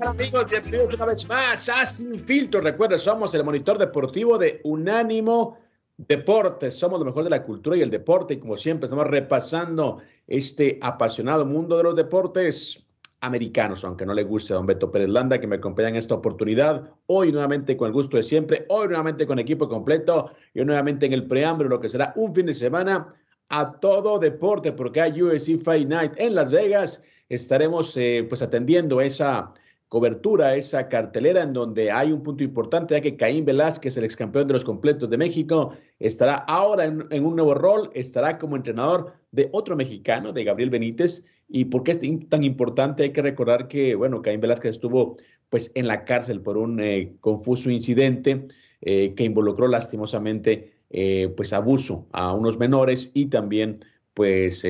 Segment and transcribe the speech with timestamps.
[0.00, 0.50] Amigos?
[0.50, 2.60] Bienvenidos una vez más a Sin Filtro.
[2.60, 5.58] Recuerden, somos el monitor deportivo de Unánimo
[5.96, 6.74] Deportes.
[6.74, 8.34] Somos lo mejor de la cultura y el deporte.
[8.34, 12.84] Y como siempre, estamos repasando este apasionado mundo de los deportes
[13.20, 16.14] americanos, aunque no le guste a don Beto Pérez Landa, que me acompaña en esta
[16.14, 16.90] oportunidad.
[17.06, 21.14] Hoy nuevamente con el gusto de siempre, hoy nuevamente con equipo completo y nuevamente en
[21.14, 23.14] el preámbulo, lo que será un fin de semana
[23.48, 27.02] a todo deporte, porque hay UFC Fight Night en Las Vegas.
[27.28, 29.52] Estaremos eh, pues atendiendo esa
[29.88, 34.16] cobertura, esa cartelera en donde hay un punto importante, ya que Caín Velázquez, el ex
[34.16, 39.14] campeón de los completos de México, estará ahora en, un nuevo rol, estará como entrenador
[39.30, 41.24] de otro mexicano, de Gabriel Benítez.
[41.48, 43.04] ¿Y por qué es tan importante?
[43.04, 47.14] Hay que recordar que, bueno, Caín Velázquez estuvo pues en la cárcel por un eh,
[47.20, 48.46] confuso incidente
[48.80, 53.80] eh, que involucró lastimosamente eh, pues abuso a unos menores y también
[54.14, 54.64] pues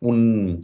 [0.00, 0.62] un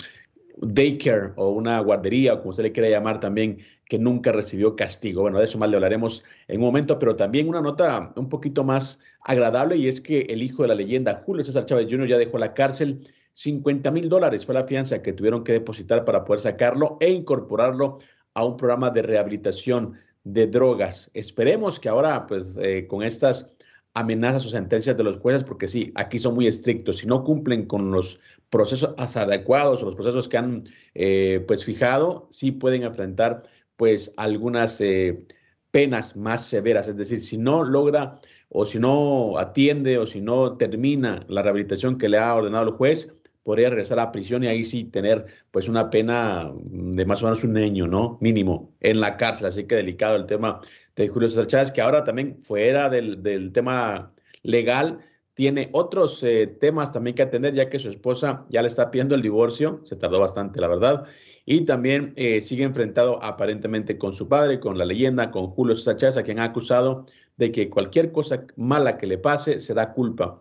[0.56, 5.22] daycare o una guardería, o como usted le quiera llamar también, que nunca recibió castigo.
[5.22, 8.64] Bueno, de eso más le hablaremos en un momento, pero también una nota un poquito
[8.64, 12.18] más agradable y es que el hijo de la leyenda, Julio César Chávez Jr., ya
[12.18, 13.00] dejó la cárcel.
[13.34, 17.98] 50 mil dólares fue la fianza que tuvieron que depositar para poder sacarlo e incorporarlo
[18.34, 19.94] a un programa de rehabilitación
[20.24, 21.10] de drogas.
[21.14, 23.50] Esperemos que ahora, pues, eh, con estas
[23.94, 26.98] amenazas o sentencias de los jueces, porque sí, aquí son muy estrictos.
[26.98, 28.20] Si no cumplen con los
[28.50, 30.64] procesos adecuados o los procesos que han
[30.94, 33.42] eh, pues fijado, sí pueden enfrentar
[33.76, 35.24] pues algunas eh,
[35.70, 36.88] penas más severas.
[36.88, 41.98] Es decir, si no logra o si no atiende o si no termina la rehabilitación
[41.98, 45.68] que le ha ordenado el juez, podría regresar a prisión y ahí sí tener pues
[45.68, 48.18] una pena de más o menos un año, ¿no?
[48.20, 49.46] Mínimo en la cárcel.
[49.46, 50.60] Así que delicado el tema
[50.96, 54.12] de Julio César Chávez, que ahora también fuera del, del tema
[54.42, 54.98] legal,
[55.36, 59.14] tiene otros eh, temas también que atender, ya que su esposa ya le está pidiendo
[59.14, 61.04] el divorcio, se tardó bastante, la verdad,
[61.44, 66.18] y también eh, sigue enfrentado aparentemente con su padre, con la leyenda, con Julio César
[66.18, 67.04] a quien ha acusado
[67.36, 70.40] de que cualquier cosa mala que le pase se da culpa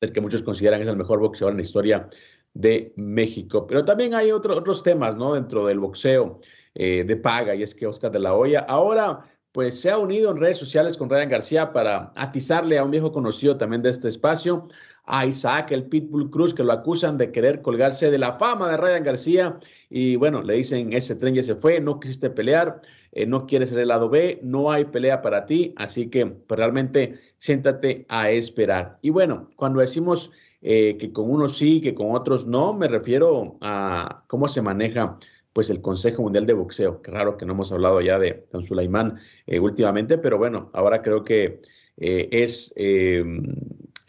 [0.00, 2.08] del que muchos consideran es el mejor boxeador en la historia
[2.54, 3.66] de México.
[3.66, 5.34] Pero también hay otros temas, ¿no?
[5.34, 6.40] Dentro del boxeo
[6.74, 10.30] eh, de paga, y es que Oscar de la Hoya ahora pues se ha unido
[10.30, 14.06] en redes sociales con Ryan García para atizarle a un viejo conocido también de este
[14.06, 14.68] espacio,
[15.06, 18.76] a Isaac, el Pitbull Cruz, que lo acusan de querer colgarse de la fama de
[18.76, 19.58] Ryan García.
[19.88, 23.70] Y bueno, le dicen, ese tren ya se fue, no quisiste pelear, eh, no quieres
[23.70, 28.28] ser el lado B, no hay pelea para ti, así que pues, realmente siéntate a
[28.28, 28.98] esperar.
[29.00, 33.56] Y bueno, cuando decimos eh, que con unos sí, que con otros no, me refiero
[33.62, 35.18] a cómo se maneja
[35.56, 37.00] pues el Consejo Mundial de Boxeo.
[37.00, 41.00] Qué raro que no hemos hablado ya de Don Sulaimán eh, últimamente, pero bueno, ahora
[41.00, 41.62] creo que
[41.96, 43.54] eh, es, em,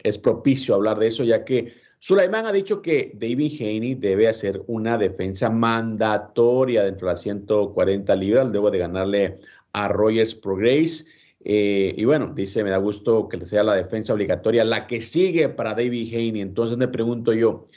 [0.02, 4.62] es propicio hablar de eso, ya que Sulaimán ha dicho que David Haney debe hacer
[4.66, 9.38] una defensa mandatoria dentro de las 140 libras, debo de ganarle
[9.72, 11.06] a Rogers Progress.
[11.46, 15.48] Eh, y bueno, dice, me da gusto que sea la defensa obligatoria la que sigue
[15.48, 16.42] para David Haney.
[16.42, 17.68] Entonces me pregunto yo,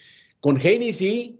[0.42, 1.40] con Haney sí,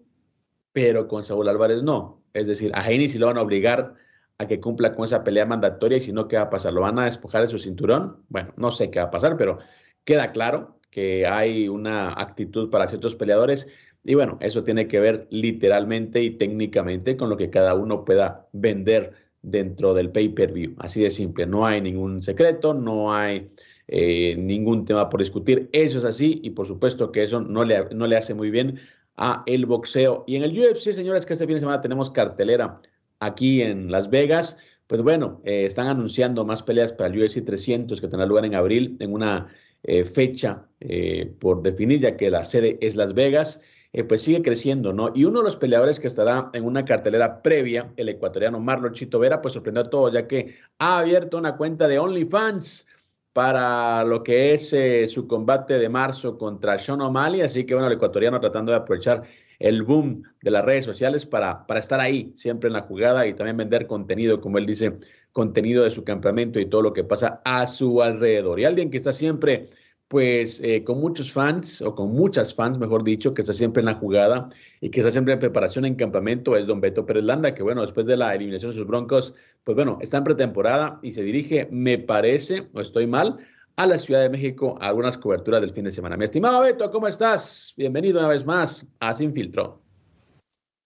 [0.72, 2.21] pero con Saúl Álvarez no.
[2.34, 3.96] Es decir, a Heini si lo van a obligar
[4.38, 6.74] a que cumpla con esa pelea mandatoria y si no, ¿qué va a pasar?
[6.74, 8.24] ¿Lo van a despojar de su cinturón?
[8.30, 9.60] Bueno, no sé qué va a pasar, pero
[10.04, 13.68] queda claro que hay una actitud para ciertos peleadores
[14.04, 18.48] y bueno, eso tiene que ver literalmente y técnicamente con lo que cada uno pueda
[18.52, 20.76] vender dentro del pay-per-view.
[20.80, 23.52] Así de simple, no hay ningún secreto, no hay
[23.88, 25.70] eh, ningún tema por discutir.
[25.72, 28.80] Eso es así y por supuesto que eso no le, no le hace muy bien
[29.18, 30.24] a el boxeo.
[30.28, 32.82] Y en el UFC, señores, que este fin de semana tenemos cartelera
[33.20, 34.58] aquí en Las Vegas.
[34.88, 38.56] Pues bueno, eh, están anunciando más peleas para el UFC 300 que tendrá lugar en
[38.56, 39.48] abril en una
[39.84, 43.62] eh, fecha eh, por definir, ya que la sede es Las Vegas.
[44.08, 45.12] pues sigue creciendo, ¿no?
[45.14, 49.20] Y uno de los peleadores que estará en una cartelera previa, el ecuatoriano Marlon Chito
[49.20, 52.88] Vera, pues sorprendió a todos, ya que ha abierto una cuenta de OnlyFans
[53.34, 57.88] para lo que es eh, su combate de marzo contra Sean O'Malley, así que bueno,
[57.88, 59.24] el ecuatoriano tratando de aprovechar
[59.60, 63.34] el boom de las redes sociales para, para estar ahí siempre en la jugada y
[63.34, 64.98] también vender contenido, como él dice,
[65.32, 68.60] contenido de su campamento y todo lo que pasa a su alrededor.
[68.60, 69.70] Y alguien que está siempre
[70.12, 73.86] pues eh, con muchos fans, o con muchas fans, mejor dicho, que está siempre en
[73.86, 74.50] la jugada
[74.82, 77.82] y que está siempre en preparación en campamento, es don Beto Pérez Landa, que bueno,
[77.82, 81.70] después de la eliminación de sus broncos, pues bueno, está en pretemporada y se dirige,
[81.72, 83.38] me parece, o estoy mal,
[83.78, 86.18] a la Ciudad de México a algunas coberturas del fin de semana.
[86.18, 87.74] Mi estimado Beto, ¿cómo estás?
[87.78, 89.80] Bienvenido una vez más a Sin Filtro.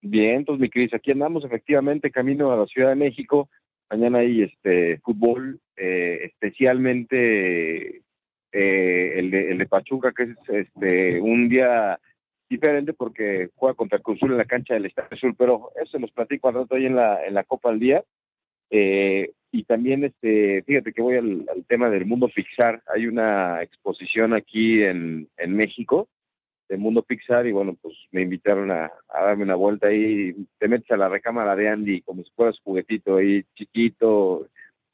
[0.04, 3.50] Bien, pues mi Cris, aquí andamos efectivamente camino a la Ciudad de México.
[3.90, 8.05] Mañana hay este fútbol, eh, especialmente
[8.58, 12.00] eh, el, de, el de Pachuca, que es este un día
[12.50, 16.12] diferente porque juega contra el Cruz en la cancha del Estadio Sur, pero eso los
[16.12, 18.04] platico al rato ahí en la, en la Copa al Día.
[18.70, 22.82] Eh, y también, este, fíjate que voy al, tema del mundo Pixar.
[22.94, 26.08] Hay una exposición aquí en, en México
[26.70, 30.34] del mundo Pixar y bueno, pues me invitaron a, a, darme una vuelta ahí.
[30.60, 34.48] Te metes a la recámara de Andy como si fueras juguetito ahí chiquito,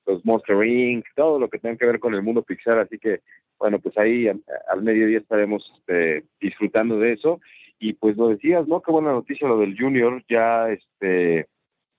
[0.05, 2.79] los Monster Inc., todo lo que tenga que ver con el mundo Pixar.
[2.79, 3.21] Así que
[3.61, 7.39] bueno, pues ahí al mediodía estaremos este, disfrutando de eso.
[7.77, 8.81] Y pues lo decías, ¿no?
[8.81, 11.47] Qué buena noticia lo del Junior, ya, este,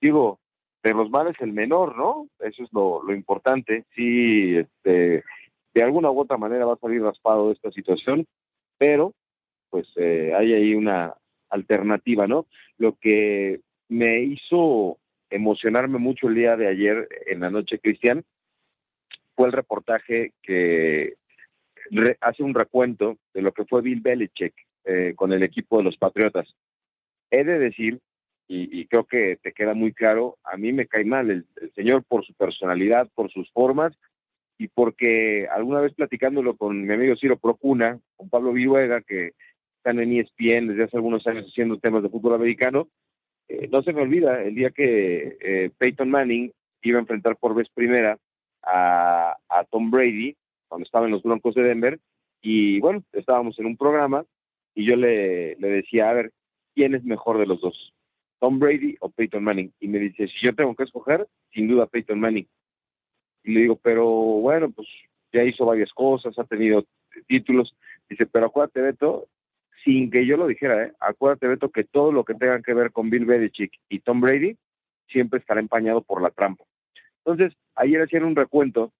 [0.01, 0.39] digo,
[0.83, 2.27] de los males el menor, ¿no?
[2.39, 3.85] Eso es lo, lo importante.
[3.95, 5.23] Sí, este,
[5.73, 8.25] de alguna u otra manera va a salir raspado de esta situación,
[8.77, 9.13] pero
[9.69, 11.13] pues eh, hay ahí una
[11.49, 12.45] alternativa, ¿no?
[12.77, 14.97] Lo que me hizo
[15.33, 18.23] emocionarme mucho el día de ayer en la noche, Cristian,
[19.35, 21.15] fue el reportaje que
[22.21, 24.53] hace un recuento de lo que fue Bill Belichick
[24.85, 26.47] eh, con el equipo de los Patriotas.
[27.31, 27.99] He de decir,
[28.47, 32.23] y, creo que te queda muy claro, a mí me cae mal el, señor por
[32.23, 33.97] su personalidad, por sus formas
[34.59, 39.31] y porque alguna vez platicándolo con mi amigo Ciro Procuna, con Pablo Viruega, que
[39.77, 42.87] están en ESPN desde hace algunos años haciendo temas de fútbol americano,
[43.47, 46.51] eh, no se me olvida el día que eh, Peyton Manning
[46.81, 48.17] iba a enfrentar por vez primera
[48.63, 50.35] a, a Tom Brady
[50.67, 51.99] cuando estaba en los Broncos de Denver,
[52.41, 54.25] y bueno, estábamos en un programa
[54.73, 56.31] y yo le, le decía, a ver,
[56.73, 57.93] ¿quién es mejor de los dos?
[58.39, 59.71] Tom Brady o Peyton Manning.
[59.79, 62.47] Y me dice, si yo tengo que escoger, sin duda Peyton Manning.
[63.43, 64.87] Y le digo, pero bueno, pues
[65.31, 66.85] ya hizo varias cosas, ha tenido
[67.27, 67.75] títulos.
[68.09, 69.27] Dice, pero acuérdate, Beto,
[69.83, 70.93] sin que yo lo dijera, ¿eh?
[70.99, 74.57] acuérdate, Beto, que todo lo que tenga que ver con Bill Belichick y Tom Brady
[75.07, 76.63] siempre estará empañado por la trampa.
[77.25, 78.91] Entonces, ayer hacían un recuento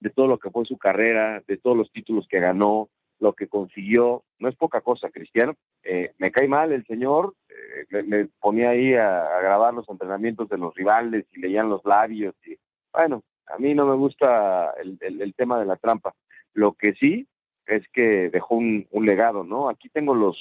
[0.00, 2.88] de todo lo que fue su carrera, de todos los títulos que ganó,
[3.20, 4.24] lo que consiguió.
[4.38, 5.54] No es poca cosa, Cristiano.
[5.82, 10.58] Eh, me cae mal el señor, eh, me, ponía ahí a, grabar los entrenamientos de
[10.58, 12.34] los rivales y leían los labios.
[12.46, 12.56] Y,
[12.92, 16.14] bueno, a mí no me gusta el, el, tema de la trampa.
[16.54, 17.26] Lo que sí
[17.68, 19.68] es que dejó un, legado, ¿no?
[19.68, 20.36] Aquí tengo los,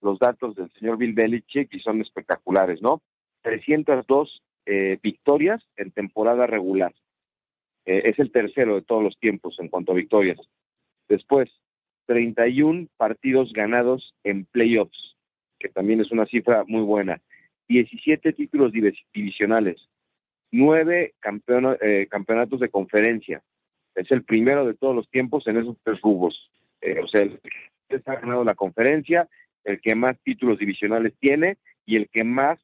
[0.00, 3.02] los datos del señor Bill Belichick y son espectaculares, ¿no?
[3.42, 6.94] 302 eh, victorias en temporada regular.
[7.86, 10.38] Eh, es el tercero de todos los tiempos en cuanto a victorias.
[11.08, 11.50] Después,
[12.06, 15.16] 31 partidos ganados en playoffs,
[15.58, 17.20] que también es una cifra muy buena.
[17.68, 18.72] 17 títulos
[19.12, 19.88] divisionales,
[20.52, 21.14] 9
[21.80, 23.42] eh, campeonatos de conferencia.
[24.00, 26.50] Es el primero de todos los tiempos en esos tres rubros.
[26.80, 27.40] Eh, o sea, el
[27.88, 29.28] que ha ganado la conferencia,
[29.64, 32.58] el que más títulos divisionales tiene y el que más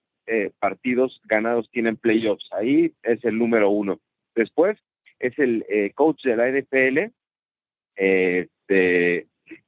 [0.59, 2.49] partidos ganados tiene en playoffs.
[2.51, 4.01] Ahí es el número uno.
[4.35, 4.77] Después,
[5.19, 7.13] es el eh, coach de la NFL,
[7.97, 8.49] eh,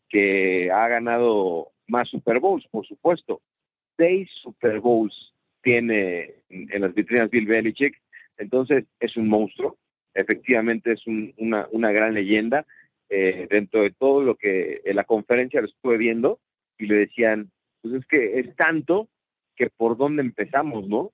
[0.09, 3.41] que ha ganado más Super Bowls, por supuesto.
[3.97, 5.33] Seis Super Bowls
[5.63, 8.01] tiene en, las vitrinas Bill Belichick,
[8.37, 9.77] entonces es un monstruo,
[10.19, 12.67] efectivamente es una, una gran leyenda.
[13.11, 16.41] Eh, dentro de todo lo que en la conferencia lo estuve viendo
[16.77, 19.09] y le decían, pues es que es tanto
[19.57, 21.13] que por dónde empezamos, ¿no?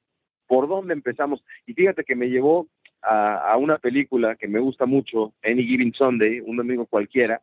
[0.48, 1.44] ¿Por dónde empezamos?
[1.66, 2.66] Y fíjate que me llevó
[3.00, 7.42] a, una película que me gusta mucho, Any Given Sunday, un domingo cualquiera,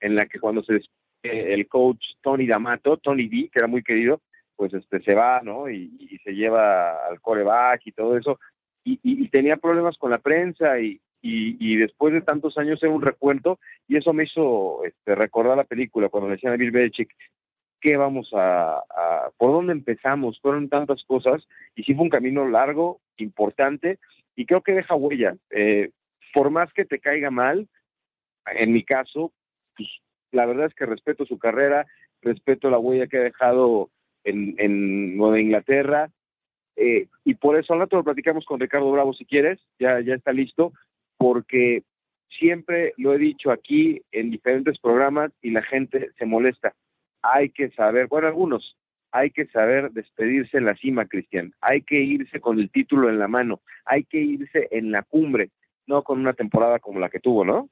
[0.00, 0.80] en la que cuando se
[1.22, 4.20] el coach Tony D'Amato, Tony D, que era muy querido,
[4.54, 5.68] pues este se va, ¿no?
[5.68, 8.40] Y, se lleva al coreback y todo eso.
[8.88, 13.58] Y, tenía problemas con la prensa y, y, después de tantos años era un recuento
[13.88, 17.10] y eso me hizo este, recordar la película cuando decían a Bill Belichick,
[17.80, 20.40] ¿qué vamos a, a, por dónde empezamos?
[20.40, 23.98] Fueron tantas cosas y sí fue un camino largo, importante
[24.34, 25.36] y creo que deja huella.
[25.50, 25.90] Eh,
[26.32, 27.68] por más que te caiga mal,
[28.46, 29.32] en mi caso,
[29.76, 29.88] pues
[30.30, 31.86] la verdad es que respeto su carrera,
[32.22, 33.90] respeto la huella que ha dejado
[34.24, 36.10] en, en Nueva Inglaterra,
[36.76, 40.14] eh, y por eso al rato lo platicamos con Ricardo Bravo si quieres, ya, ya
[40.14, 40.72] está listo,
[41.16, 41.82] porque
[42.38, 46.74] siempre lo he dicho aquí en diferentes programas y la gente se molesta.
[47.22, 48.76] Hay que saber, bueno, algunos,
[49.10, 51.54] hay que saber despedirse en la cima, Cristian.
[51.60, 53.62] Hay que irse con el título en la mano.
[53.84, 55.50] Hay que irse en la cumbre,
[55.86, 57.70] no con una temporada como la que tuvo, ¿no?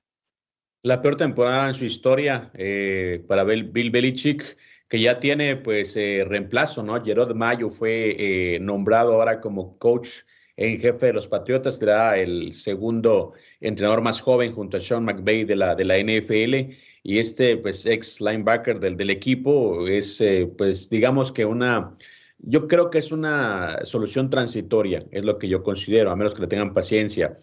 [0.83, 4.57] La peor temporada en su historia eh, para Bill, Belichick,
[4.95, 7.03] que ya tiene pues eh, reemplazo, ¿no?
[7.05, 10.09] Gerard Mayo fue eh, nombrado ahora como coach
[10.57, 15.43] en jefe de los Patriotas, será el segundo entrenador más joven junto a Sean McVay
[15.43, 20.49] de la, de la NFL y este pues ex linebacker del, del equipo es eh,
[20.57, 21.97] pues digamos que una
[22.39, 26.43] yo creo que es una solución transitoria es lo que yo considero a menos que
[26.43, 27.37] le tengan paciencia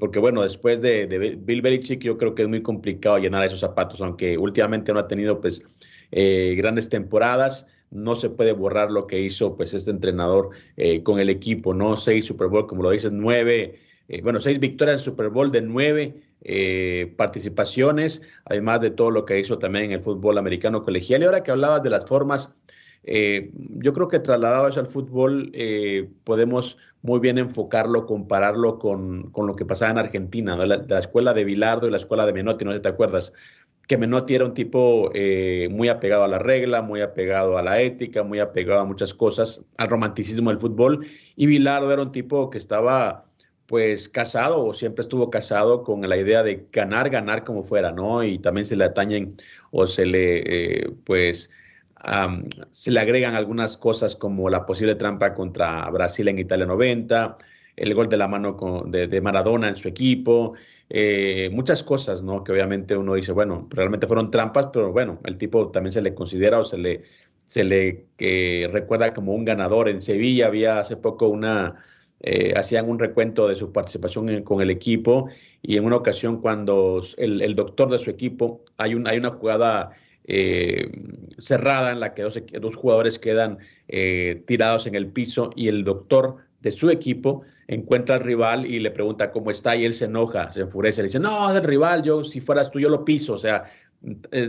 [0.00, 3.60] porque bueno después de, de, Bill Belichick yo creo que es muy complicado llenar esos
[3.60, 5.62] zapatos aunque últimamente no ha tenido pues
[6.12, 7.66] eh, grandes temporadas.
[7.90, 10.50] No se puede borrar lo que hizo pues este entrenador
[11.02, 13.80] con el equipo no seis Super Bowl como lo dices nueve
[14.22, 19.38] bueno seis victorias en Super Bowl de nueve eh, participaciones, además de todo lo que
[19.38, 21.20] hizo también en el fútbol americano colegial.
[21.20, 22.54] Y ahora que hablabas de las formas,
[23.04, 29.30] eh, yo creo que trasladado eso al fútbol eh, podemos muy bien enfocarlo, compararlo con,
[29.32, 32.32] con, lo que pasaba en Argentina, de, la, escuela de Bilardo y la escuela de
[32.32, 33.32] Menotti, no sé si te acuerdas,
[33.86, 35.10] que Menotti era un tipo
[35.70, 39.62] muy apegado a la regla, muy apegado a la ética, muy apegado a muchas cosas,
[39.78, 43.24] al romanticismo del fútbol, y Bilardo era un tipo que estaba
[43.70, 48.24] pues casado o siempre estuvo casado con la idea de ganar, ganar como fuera, ¿no?
[48.24, 49.36] Y también se le atañen
[49.70, 50.42] o se le,
[50.80, 51.52] eh, pues,
[52.72, 57.38] se le agregan algunas cosas como la posible trampa contra Brasil en Italia 90,
[57.76, 60.54] el gol de la mano de, Maradona en su equipo,
[60.90, 62.44] eh, muchas cosas, ¿no?
[62.44, 66.14] Que obviamente uno dice, bueno, realmente fueron trampas, pero bueno, el tipo también se le
[66.14, 67.04] considera o se le,
[67.46, 68.06] se le
[68.70, 69.88] recuerda como un ganador.
[69.88, 71.76] En Sevilla había hace poco una
[72.22, 75.28] eh, hacían un recuento de su participación con el equipo
[75.62, 79.92] y en una ocasión cuando el, doctor de su equipo, hay, un, hay una jugada
[80.24, 80.90] eh,
[81.38, 85.82] cerrada en la que dos, dos jugadores quedan eh, tirados en el piso y el
[85.82, 90.06] doctor de su equipo encuentra al rival y le pregunta cómo está y él se
[90.06, 93.04] enoja, se enfurece, le dice, no, es el rival, yo si fueras tú yo lo
[93.04, 93.70] piso, o sea,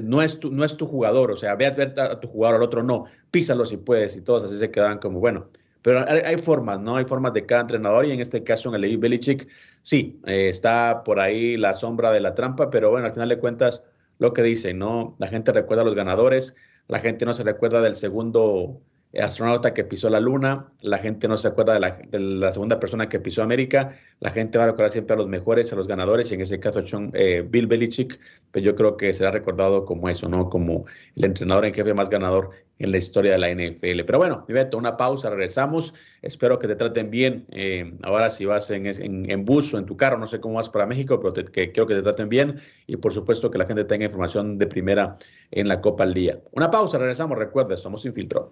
[0.01, 2.56] no es tu, no es tu jugador, o sea, ve a ver a tu jugador,
[2.56, 5.50] al otro no, písalo si puedes y todos así se quedan como, bueno,
[5.84, 6.96] pero hay, formas, ¿no?
[6.96, 9.48] Hay formas de cada entrenador y en este caso en el Levi Belichick,
[9.84, 13.38] sí, eh, está por ahí la sombra de la trampa, pero bueno, al final de
[13.38, 13.84] cuentas,
[14.18, 15.16] lo que dicen, ¿no?
[15.20, 16.56] La gente recuerda a los ganadores,
[16.88, 18.82] la gente no se recuerda del segundo
[19.20, 23.20] astronauta que pisó la luna, la gente no se acuerda de la, segunda persona que
[23.20, 26.36] pisó América, la gente va a recordar siempre a los mejores, a los ganadores, y
[26.36, 26.82] en ese caso
[27.13, 28.20] eh, Bill Belichick,
[28.51, 30.50] pues yo creo que será recordado como eso, ¿no?
[30.50, 32.51] Como el entrenador en jefe más ganador
[32.82, 34.06] en la historia de la NFL.
[34.06, 35.94] Pero bueno, Beto, una pausa, regresamos.
[36.24, 37.46] Espero que te traten bien.
[37.51, 40.70] Eh, ahora si vas en, en, bus o en tu carro, no sé cómo vas
[40.70, 43.84] para México, pero que, quiero que te traten bien y por supuesto que la gente
[43.84, 45.18] tenga información de primera
[45.51, 46.39] en la Copa al Día.
[46.53, 47.38] Una pausa, regresamos.
[47.38, 48.51] Recuerda, somos Infiltro.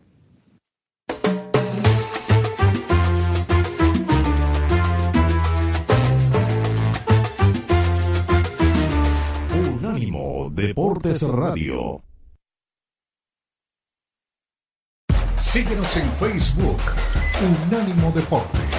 [10.59, 12.03] Deportes Radio.
[15.39, 16.81] Síguenos en Facebook,
[17.65, 18.78] Unánimo Deportes.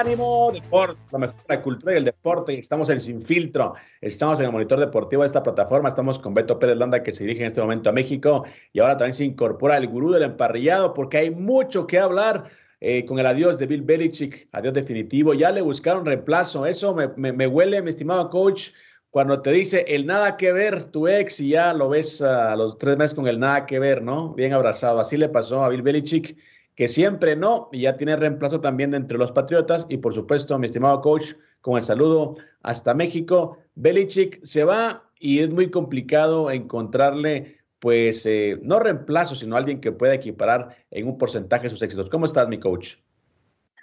[0.00, 2.58] Ánimo Deporte, la mejor la cultura y el deporte.
[2.58, 5.90] Estamos en Sin Filtro, estamos en el monitor deportivo de esta plataforma.
[5.90, 8.46] Estamos con Beto Pérez Landa, que se dirige en este momento a México.
[8.72, 12.48] Y ahora también se incorpora el gurú del emparrillado, porque hay mucho que hablar
[12.80, 14.48] eh, con el adiós de Bill Belichick.
[14.52, 15.34] Adiós definitivo.
[15.34, 16.64] Ya le buscaron reemplazo.
[16.64, 18.70] Eso me, me, huele, mi estimado coach,
[19.10, 22.78] cuando te dice el nada que ver tu ex y ya lo ves a los
[22.78, 24.32] tres meses con el nada que ver, ¿no?
[24.32, 24.98] Bien abrazado.
[24.98, 26.38] Así le pasó a Bill Belichick
[26.74, 29.86] que siempre no, y ya tiene reemplazo también entre los Patriotas.
[29.88, 35.40] Y por supuesto, mi estimado coach, con el saludo hasta México, Belichick se va y
[35.40, 41.18] es muy complicado encontrarle, pues, eh, no reemplazo, sino alguien que pueda equiparar en un
[41.18, 42.08] porcentaje sus éxitos.
[42.08, 42.96] ¿Cómo estás, mi coach?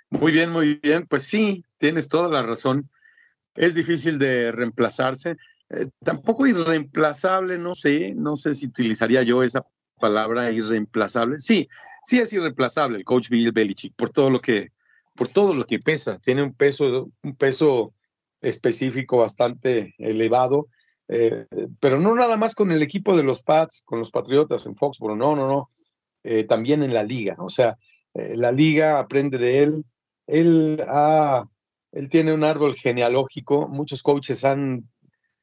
[0.09, 1.05] Muy bien, muy bien.
[1.07, 2.89] Pues sí, tienes toda la razón.
[3.55, 5.35] Es difícil de reemplazarse.
[5.69, 9.65] eh, tampoco irreemplazable, no sé, no sé si utilizaría yo esa
[9.99, 11.39] palabra irreemplazable.
[11.39, 11.67] Sí,
[12.07, 14.69] sí es irreemplazable el coach Bill Belichick por todo lo que,
[15.13, 16.19] por todo lo que pesa.
[16.19, 17.93] Tiene un peso, un peso
[18.39, 20.67] específico bastante elevado,
[21.09, 21.45] eh,
[21.81, 25.17] pero no nada más con el equipo de los Pats, con los Patriotas en Foxborough,
[25.17, 25.69] no, no, no,
[26.23, 27.35] eh, también en la liga.
[27.39, 27.77] O sea,
[28.13, 29.85] la liga aprende de él.
[30.27, 30.83] Él,
[31.91, 33.67] él tiene un árbol genealógico.
[33.67, 34.89] Muchos coaches han,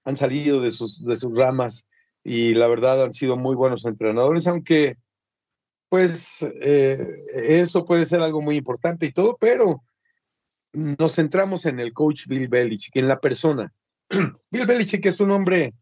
[0.04, 1.86] han salido de sus, de sus ramas
[2.24, 4.96] y la verdad han sido muy buenos entrenadores, aunque
[5.94, 9.84] pues eh, eso puede ser algo muy importante y todo, pero
[10.72, 13.72] nos centramos en el coach Bill Belichick, en la persona.
[14.50, 15.72] Bill Belichick es un hombre,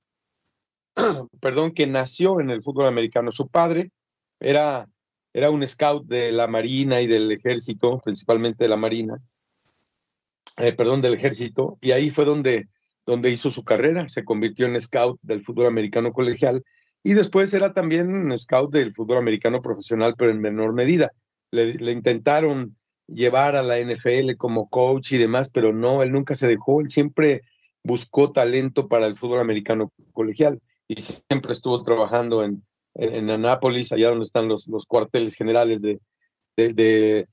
[1.40, 3.32] perdón, que nació en el fútbol americano.
[3.32, 3.90] Su padre
[4.38, 4.86] era,
[5.32, 9.18] era un scout de la Marina y del ejército, principalmente de la Marina,
[10.58, 12.68] eh, perdón, del ejército, y ahí fue donde
[13.06, 16.62] donde hizo su carrera, se convirtió en scout del fútbol americano colegial
[17.04, 21.12] y después era también un scout del fútbol americano profesional, pero en menor medida.
[21.50, 22.76] Le, intentaron
[23.08, 26.88] llevar a la NFL como coach y demás, pero no, él nunca se dejó, él
[26.88, 27.42] siempre
[27.82, 32.62] buscó talento para el fútbol americano colegial y siempre estuvo trabajando en,
[32.94, 36.00] en, Anápolis, allá donde están los, los cuarteles generales de,
[36.56, 37.26] de,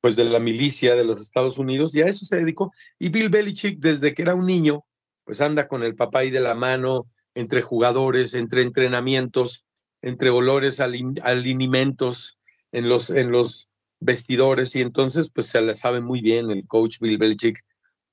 [0.00, 2.72] pues de la milicia de los Estados Unidos, y a eso se dedicó.
[2.98, 4.84] Y Bill Belichick, desde que era un niño,
[5.24, 9.64] pues anda con el papá ahí de la mano, entre jugadores, entre entrenamientos,
[10.02, 12.38] entre olores, alimentos
[12.72, 13.68] en los, en los
[14.00, 17.62] vestidores, y entonces pues se le sabe muy bien el coach Bill Belichick,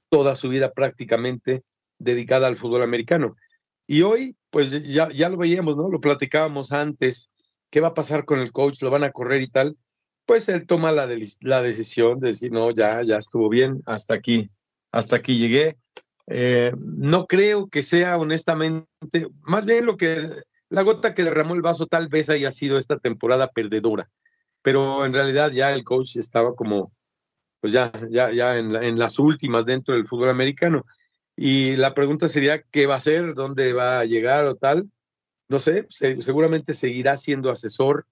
[0.09, 1.63] toda su vida prácticamente
[1.97, 3.35] dedicada al fútbol americano.
[3.87, 5.89] Y hoy, pues ya, ya lo veíamos, ¿no?
[5.89, 7.29] Lo platicábamos antes,
[7.71, 8.81] ¿qué va a pasar con el coach?
[8.81, 9.77] ¿Lo van a correr y tal?
[10.25, 11.07] Pues él toma la,
[11.39, 14.49] la decisión de decir, no, ya, ya estuvo bien, hasta aquí,
[14.91, 15.77] hasta aquí llegué,
[16.27, 18.87] eh, no creo que sea honestamente,
[19.41, 20.29] más bien lo que
[20.69, 24.09] la gota que derramó el vaso tal vez haya sido esta temporada perdedora,
[24.61, 26.91] pero en realidad ya el coach estaba como,
[27.61, 30.85] pues ya, ya, ya en, las últimas dentro del fútbol americano.
[31.37, 33.33] Y la pregunta sería, ¿qué va a hacer?
[33.33, 34.89] ¿Dónde va a llegar o tal?
[35.47, 38.05] No sé, seguramente seguirá siendo asesor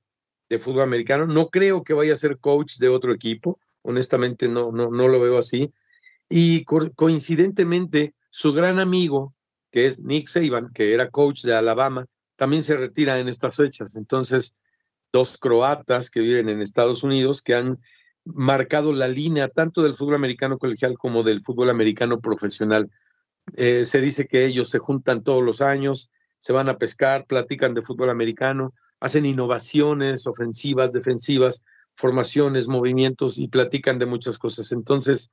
[0.47, 1.25] de fútbol americano.
[1.25, 3.59] No creo que vaya a ser coach de otro equipo.
[3.81, 5.73] Honestamente, no, no, no lo veo así.
[6.29, 9.33] Y coincidentemente, su gran amigo,
[9.71, 13.95] que es Nick Saban, que era coach de Alabama, también se retira en estas fechas.
[13.95, 14.55] Entonces,
[15.11, 17.79] dos croatas que viven en Estados Unidos que han
[18.25, 22.89] marcado la línea tanto del fútbol americano colegial como del fútbol americano profesional.
[23.55, 26.09] Eh, se dice que ellos se juntan todos los años,
[26.39, 33.47] se van a pescar, platican de fútbol americano, hacen innovaciones ofensivas, defensivas, formaciones, movimientos y
[33.47, 34.71] platican de muchas cosas.
[34.71, 35.31] Entonces,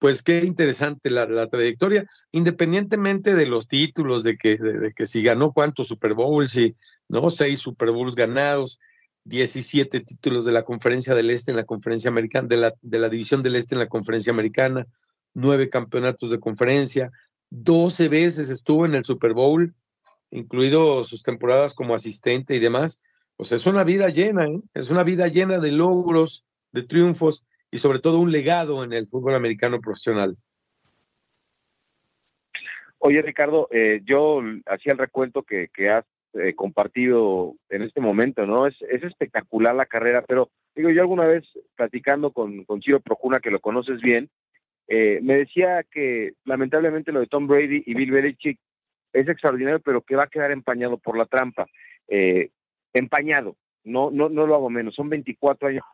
[0.00, 5.52] pues qué interesante la, trayectoria, independientemente de los títulos, de que, de, que si ganó
[5.52, 6.74] cuántos Super Bowls, y
[7.08, 8.80] no, seis Super Bowls ganados,
[9.24, 13.10] 17 títulos de la Conferencia del Este en la Conferencia Americana, de la, de la
[13.10, 14.86] División del Este en la Conferencia Americana,
[15.34, 17.10] nueve campeonatos de conferencia,
[17.50, 19.74] 12 veces estuvo en el Super Bowl,
[20.30, 23.02] incluido sus temporadas como asistente y demás.
[23.36, 24.62] Pues es una vida llena, ¿eh?
[24.72, 29.06] es una vida llena de logros, de triunfos y sobre todo un legado en el
[29.06, 30.36] fútbol americano profesional.
[32.98, 36.04] Oye, Ricardo, eh, yo hacía el recuento que, has
[36.34, 38.66] eh, compartido en este momento, ¿no?
[38.66, 41.44] Es, es espectacular la carrera, pero digo, yo alguna vez
[41.76, 44.28] platicando con, con Chiro Procuna, que lo conoces bien,
[44.86, 48.58] eh, me decía que lamentablemente lo de Tom Brady y Bill Belichick
[49.12, 51.66] es extraordinario, pero que va a quedar empañado por la trampa.
[52.92, 55.84] empañado, no, no, no lo hago menos, son 24 años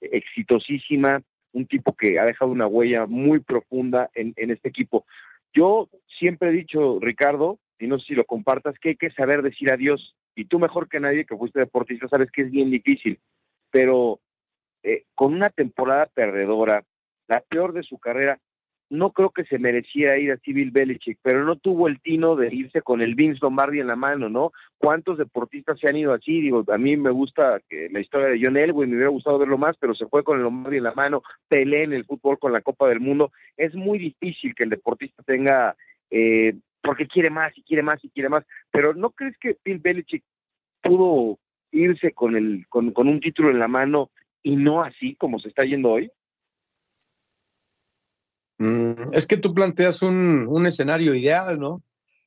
[0.00, 5.04] exitosísima, un tipo que ha dejado una huella muy profunda en, este equipo.
[5.54, 9.42] Yo siempre he dicho, Ricardo, y no sé si lo compartas, que hay que saber
[9.42, 10.16] decir adiós.
[10.34, 13.18] Y tú mejor que nadie que fuiste deportista sabes que es bien difícil,
[13.70, 14.20] pero
[14.82, 16.84] eh, con una temporada perdedora,
[17.28, 18.38] la peor de su carrera,
[18.92, 22.54] no creo que se mereciera ir a Civil Belichick, pero no tuvo el tino de
[22.54, 24.52] irse con el Vince Lombardi en la mano, ¿no?
[24.76, 26.42] ¿Cuántos deportistas se han ido así?
[26.42, 29.56] Digo, a mí me gusta que la historia de John Elway, me hubiera gustado verlo
[29.56, 32.52] más, pero se fue con el Lombardi en la mano, Pelé en el fútbol con
[32.52, 33.32] la Copa del Mundo.
[33.56, 35.74] Es muy difícil que el deportista tenga,
[36.10, 39.78] eh, porque quiere más y quiere más y quiere más, pero ¿no crees que Bill
[39.78, 40.22] Belichick
[40.82, 41.38] pudo
[41.70, 44.10] irse con, el, con, con un título en la mano
[44.42, 46.10] y no así como se está yendo hoy?
[48.62, 51.82] Mm, es que tú planteas un, escenario ideal, ¿no?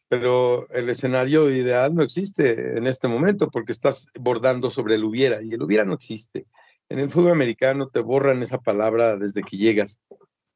[0.09, 5.41] Pero el escenario ideal no existe en este momento porque estás bordando sobre el hubiera
[5.41, 6.45] y el hubiera no existe.
[6.89, 10.01] En el fútbol americano te borran esa palabra desde que llegas.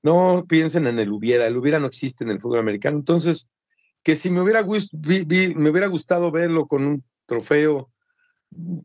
[0.03, 2.97] No piensen en el hubiera, el hubiera no existe en el fútbol americano.
[2.97, 3.47] Entonces,
[4.03, 7.89] que si me hubiera, me hubiera gustado verlo con un trofeo,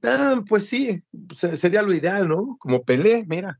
[0.05, 1.03] ah, pues sí,
[1.35, 2.57] sería lo ideal, ¿no?
[2.61, 3.59] Como Pelé, mira,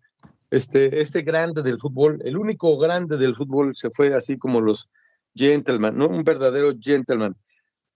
[0.55, 4.89] este, este grande del fútbol, el único grande del fútbol se fue así como los
[5.35, 6.09] gentlemen, ¿no?
[6.09, 7.37] Un verdadero gentleman.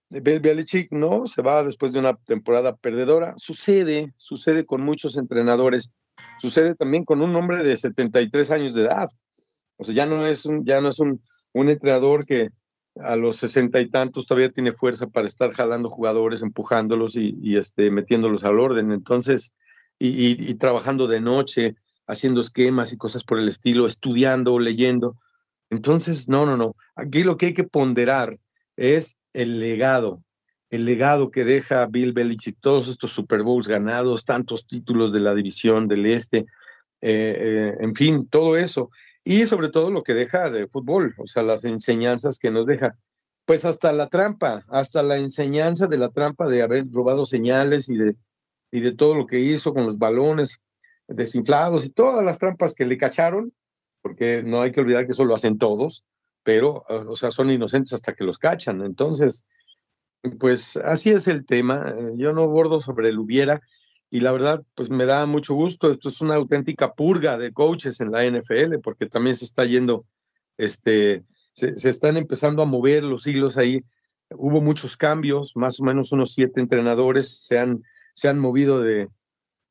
[0.09, 3.35] Belichick no, se va después de una temporada perdedora.
[3.37, 5.91] Sucede, sucede con muchos entrenadores.
[6.41, 9.07] Sucede también con un hombre de 73 años de edad.
[9.77, 11.21] O sea, ya no es un, ya no es un,
[11.53, 12.49] entrenador que
[12.95, 17.91] a los sesenta y tantos todavía tiene fuerza para estar jalando jugadores, empujándolos y, este,
[17.91, 18.91] metiéndolos al orden.
[18.91, 19.53] Entonces,
[19.99, 21.75] y, y, trabajando de noche,
[22.09, 25.15] haciendo esquemas y cosas por el estilo, estudiando, leyendo.
[25.69, 26.75] Entonces, no, no, no.
[26.95, 28.39] Aquí lo que hay que ponderar
[28.75, 30.23] es el legado,
[30.71, 35.35] el legado que deja Bill Belichick, todos estos Super Bowls ganados, tantos títulos de la
[35.35, 36.45] división del Este, eh,
[37.01, 38.89] eh, en fin, todo eso.
[39.23, 42.97] Y sobre todo lo que deja de fútbol, o sea, las enseñanzas que nos deja.
[43.45, 47.97] Pues hasta la trampa, hasta la enseñanza de la trampa de haber robado señales y
[47.97, 48.15] de,
[48.71, 50.59] y de todo lo que hizo con los balones
[51.09, 53.53] desinflados y todas las trampas que le cacharon,
[54.01, 56.05] porque no hay que olvidar que eso lo hacen todos,
[56.43, 58.81] pero, o sea, son inocentes hasta que los cachan.
[58.81, 59.45] Entonces,
[60.39, 61.93] pues así es el tema.
[62.15, 63.61] Yo no bordo sobre el hubiera
[64.09, 65.91] y la verdad, pues me da mucho gusto.
[65.91, 70.05] Esto es una auténtica purga de coaches en la NFL porque también se está yendo,
[70.57, 73.83] este, se, están empezando a mover los hilos ahí.
[74.31, 79.09] Hubo muchos cambios, más o menos unos siete entrenadores se han, se han movido de,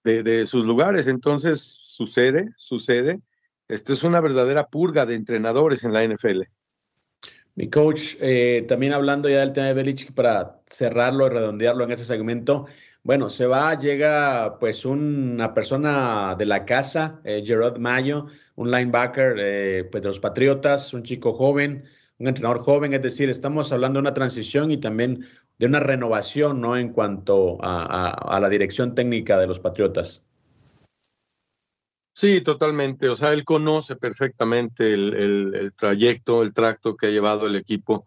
[0.04, 1.08] de, de sus lugares.
[1.08, 3.20] Entonces, sucede, sucede.
[3.68, 6.42] Esto es una verdadera purga de entrenadores en la NFL.
[7.58, 11.90] Mi coach, eh, también hablando ya del tema de Belichick para cerrarlo y redondearlo en
[11.90, 12.66] ese segmento,
[13.02, 19.36] bueno, se va, llega pues una persona de la casa, eh, Gerard Mayo, un linebacker
[19.40, 21.82] eh, pues, de los Patriotas, un chico joven,
[22.18, 25.26] un entrenador joven, es decir, estamos hablando de una transición y también
[25.58, 26.76] de una renovación, ¿no?
[26.76, 30.24] En cuanto a la dirección técnica de los Patriotas.
[32.18, 33.08] Sí, totalmente.
[33.08, 38.06] O sea, él conoce perfectamente el, trayecto, el tracto que ha llevado el equipo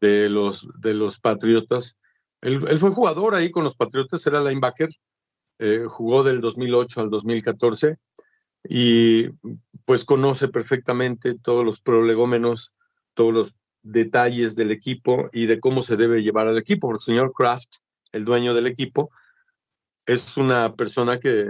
[0.00, 1.96] de los, de los Patriotas.
[2.40, 4.88] Él, fue jugador ahí con los Patriotas, era linebacker,
[5.60, 7.96] eh, jugó del 2008 al 2014
[8.68, 9.28] y
[9.84, 12.72] pues conoce perfectamente todos los prolegómenos,
[13.14, 16.88] todos los detalles del equipo y de cómo se debe llevar al equipo.
[16.88, 17.76] Porque el señor Kraft,
[18.10, 19.10] el dueño del equipo,
[20.06, 21.48] es una persona que,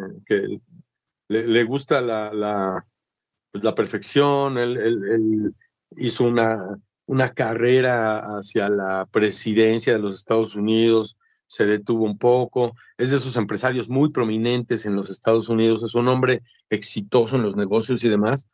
[1.28, 2.84] le, gusta la,
[3.50, 5.54] pues perfección, él,
[5.96, 11.16] hizo una, una carrera hacia la presidencia de los Estados Unidos,
[11.46, 15.94] se detuvo un poco, es de esos empresarios muy prominentes en los Estados Unidos, es
[15.94, 18.48] un hombre exitoso en los negocios y demás,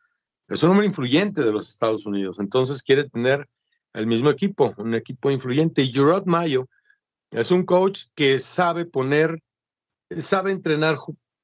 [0.47, 3.47] es un hombre influyente de los Estados Unidos, entonces quiere tener
[3.93, 5.81] el mismo equipo, un equipo influyente.
[5.81, 6.67] Y Gerard Mayo
[7.31, 9.41] es un coach que sabe poner,
[10.17, 10.97] sabe entrenar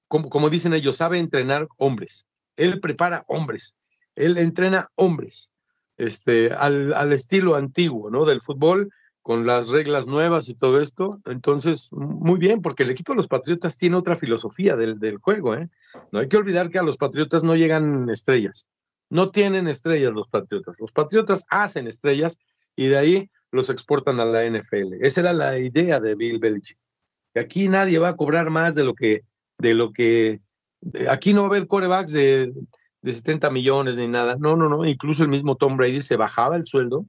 [0.08, 2.28] como, dicen ellos, sabe entrenar hombres.
[2.56, 3.76] Él prepara hombres.
[4.16, 5.52] Él entrena hombres.
[5.98, 8.26] Este, al, al, estilo antiguo, ¿no?
[8.26, 8.92] Del fútbol,
[9.24, 11.20] con las reglas nuevas y todo esto.
[11.26, 15.56] Entonces, muy bien, porque el equipo de los Patriotas tiene otra filosofía del, del juego,
[15.56, 15.70] ¿eh?
[16.12, 18.70] No hay que olvidar que a los Patriotas no llegan estrellas.
[19.10, 20.80] No tienen estrellas los Patriotas.
[20.80, 22.40] Los Patriotas hacen estrellas
[22.76, 24.96] y de ahí los exportan a la NFL.
[25.02, 26.78] Esa era la idea de Bill Belichick.
[27.36, 29.24] Aquí nadie va a cobrar más de lo que
[29.60, 30.40] de lo que
[31.10, 32.54] aquí no va a haber corebacks de,
[33.02, 34.36] de 70 millones ni nada.
[34.40, 34.86] No, no, no.
[34.86, 37.06] Incluso el mismo Tom Brady se bajaba el sueldo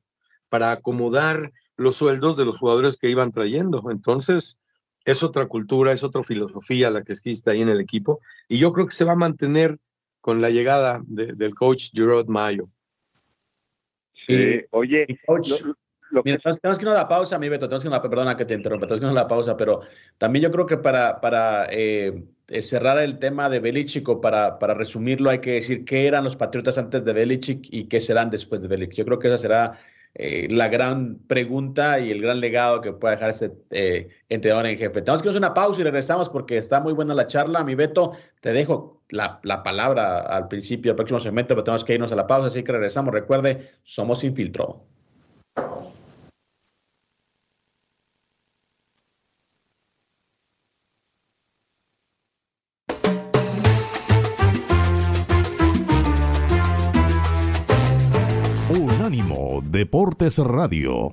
[0.48, 3.82] para acomodar los sueldos de los jugadores que iban trayendo.
[3.90, 4.58] Entonces,
[5.04, 8.20] es otra cultura, es otra filosofía la que existe ahí en el equipo.
[8.48, 9.78] Y yo creo que se va a mantener
[10.20, 12.68] con la llegada del coach Gerard Mayo.
[14.70, 15.52] oye, coach,
[16.10, 18.54] Mira, tenemos, que irnos a la pausa, mi Beto, tenemos que irnos perdona que te
[18.54, 19.82] interrumpa, tenemos que irnos a la pausa, pero
[20.16, 24.58] también yo creo que para, para eh, eh, cerrar el tema de Belichick o para,
[24.58, 28.30] para resumirlo hay que decir qué eran los Patriotas antes de Belichick y qué serán
[28.30, 28.96] después de Belichick.
[28.96, 29.78] Yo creo que esa será
[30.14, 33.52] eh, la gran pregunta y el gran legado que puede dejar ese
[34.28, 35.02] entrenador en jefe.
[35.02, 37.64] Tenemos que irnos a una pausa y regresamos porque está muy buena la charla.
[37.64, 41.94] Mi Beto, te dejo la, la palabra al principio del próximo segmento, pero tenemos que
[41.94, 43.12] irnos a la pausa, así que regresamos.
[43.12, 44.84] Recuerde, somos sin filtro.
[59.78, 61.12] Deportes Radio.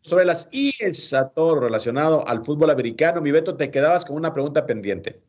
[0.00, 3.20] sobre las IES a todo relacionado al fútbol americano.
[3.20, 5.20] Mi Beto, te quedabas con una pregunta pendiente.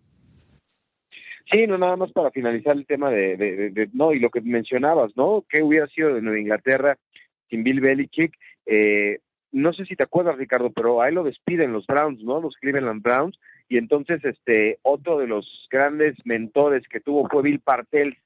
[1.52, 5.12] Sí, no, nada más para finalizar el tema de, de, no, y lo que mencionabas,
[5.18, 5.44] ¿no?
[5.50, 6.98] ¿Qué hubiera sido de Nueva Inglaterra
[7.50, 8.34] sin Bill Belichick?
[8.66, 9.20] Eh,
[9.52, 12.40] no sé si te acuerdas, Ricardo, pero ahí lo despiden los Browns, ¿no?
[12.40, 13.38] Los Cleveland Browns,
[13.68, 18.18] y entonces este otro de los grandes mentores que tuvo fue Bill Partel,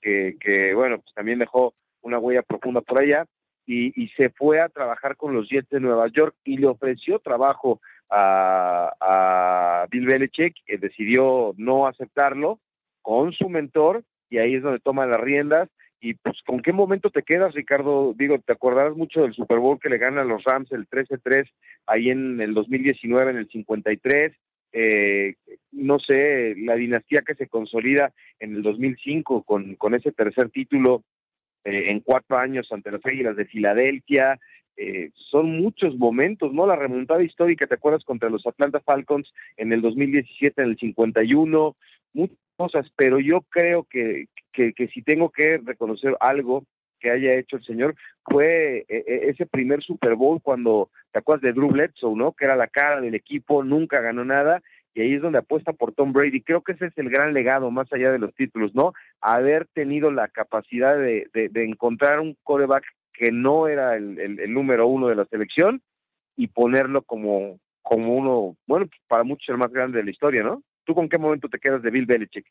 [0.00, 3.26] que, que bueno, pues también dejó una huella profunda por allá,
[3.72, 7.80] y, se fue a trabajar con los Jets de Nueva York y le ofreció trabajo
[8.10, 12.58] a, Bill Belichick, que decidió no aceptarlo
[13.02, 15.68] con su mentor y ahí es donde toma las riendas.
[16.00, 18.14] Y pues, ¿con qué momento te quedas, Ricardo?
[18.16, 21.48] Digo, te acordarás mucho del Super Bowl que le ganan los Rams el 13-3
[21.86, 24.32] ahí en el 2019, en el 53.
[24.72, 25.34] Eh,
[25.72, 31.02] no sé, la dinastía que se consolida en el 2005 con, con ese tercer título
[31.64, 34.38] eh, en cuatro años ante las Águilas de Filadelfia.
[34.76, 36.66] Eh, son muchos momentos, ¿no?
[36.66, 38.04] La remontada histórica, ¿te acuerdas?
[38.04, 41.76] Contra los Atlanta Falcons en el 2017, en el 51,
[42.14, 46.64] muchas cosas, pero yo creo que, que, si tengo que reconocer algo
[46.98, 47.94] que haya hecho el señor
[48.24, 52.32] fue eh, ese primer Super Bowl cuando te acuerdas de Drew Bledsoe, ¿no?
[52.32, 54.62] Que era la cara del equipo, nunca ganó nada
[54.94, 56.42] y ahí es donde apuesta por Tom Brady.
[56.42, 58.92] Creo que ese es el gran legado, más allá de los títulos, ¿no?
[59.20, 64.86] Haber tenido la capacidad de, de, encontrar un coreback que no era el, el, número
[64.86, 65.82] uno de la selección
[66.36, 70.62] y ponerlo como, como uno, bueno, para muchos el más grande de la historia, ¿no?
[70.84, 72.46] ¿Tú con qué momento te quedas de Bill Belichick?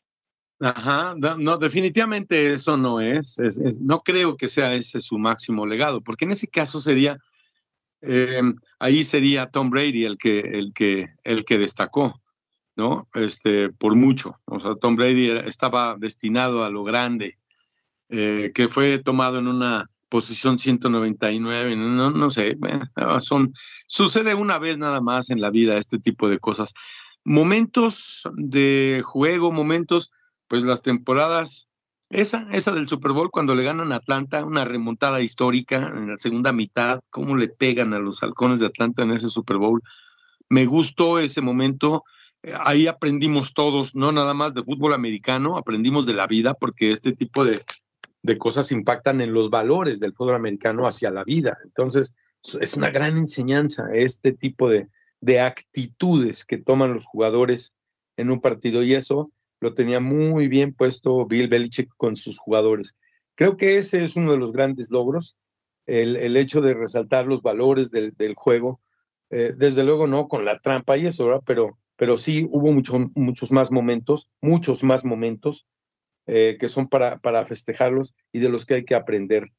[0.60, 3.38] Ajá, no, definitivamente eso no es,
[3.80, 7.18] no creo que sea ese su máximo legado, porque en ese caso sería,
[8.02, 8.42] eh,
[8.78, 12.20] ahí sería Tom Brady el que, el que, el que destacó.
[12.80, 13.08] ¿No?
[13.12, 14.40] Este, por mucho.
[14.46, 17.36] O sea, Tom Brady estaba destinado a lo grande,
[18.08, 22.56] eh, que fue tomado en una posición 199, no, no sé,
[23.20, 23.52] son,
[23.86, 26.72] sucede una vez nada más en la vida este tipo de cosas.
[27.22, 30.10] Momentos de juego, momentos,
[30.48, 31.68] pues las temporadas,
[32.08, 36.16] esa, esa del Super Bowl cuando le ganan a Atlanta, una remontada histórica en la
[36.16, 39.82] segunda mitad, cómo le pegan a los halcones de Atlanta en ese Super Bowl.
[40.48, 42.04] Me gustó ese momento,
[42.64, 47.12] ahí aprendimos todos, no nada más de fútbol americano, aprendimos de la vida, porque este
[47.12, 47.62] tipo de,
[48.38, 51.58] cosas impactan en los valores del fútbol americano hacia la vida.
[51.64, 52.14] Entonces,
[52.60, 54.88] es una gran enseñanza este tipo de,
[55.20, 57.76] de actitudes que toman los jugadores
[58.16, 62.96] en un partido y eso lo tenía muy bien puesto Bill Belichick con sus jugadores.
[63.34, 65.36] Creo que ese es uno de los grandes logros,
[65.86, 68.80] el, el hecho de resaltar los valores del, del juego.
[69.30, 71.42] Eh, desde luego no con la trampa y eso, ¿verdad?
[71.46, 75.66] Pero pero sí hubo muchos más momentos, muchos más momentos
[76.26, 79.52] eh, que son para, para festejarlos y de los que hay que aprender.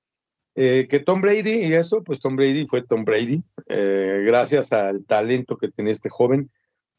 [0.55, 5.05] Eh, que Tom Brady y eso, pues Tom Brady fue Tom Brady, eh, gracias al
[5.05, 6.49] talento que tiene este joven,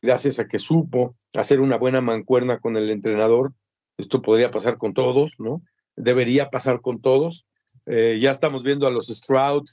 [0.00, 3.52] gracias a que supo hacer una buena mancuerna con el entrenador.
[3.98, 5.60] Esto podría pasar con todos, ¿no?
[5.96, 7.46] Debería pasar con todos.
[7.84, 9.64] ya estamos viendo a los Stroud,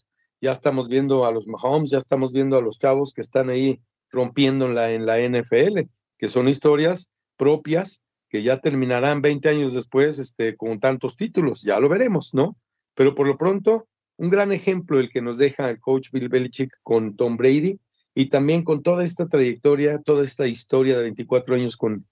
[0.42, 3.80] ya estamos viendo a los Mahomes, ya estamos viendo a los chavos que están ahí
[4.12, 5.82] rompiendo en la, NFL,
[6.18, 11.80] que son historias propias que ya terminarán 20 años después este, con tantos títulos, ya
[11.80, 12.56] lo veremos, ¿no?
[12.94, 16.76] Pero por lo pronto, un gran ejemplo el que nos deja el coach Bill Belichick
[16.84, 17.80] con Tom Brady
[18.14, 22.06] y también con toda esta trayectoria, toda esta historia de 24 años con,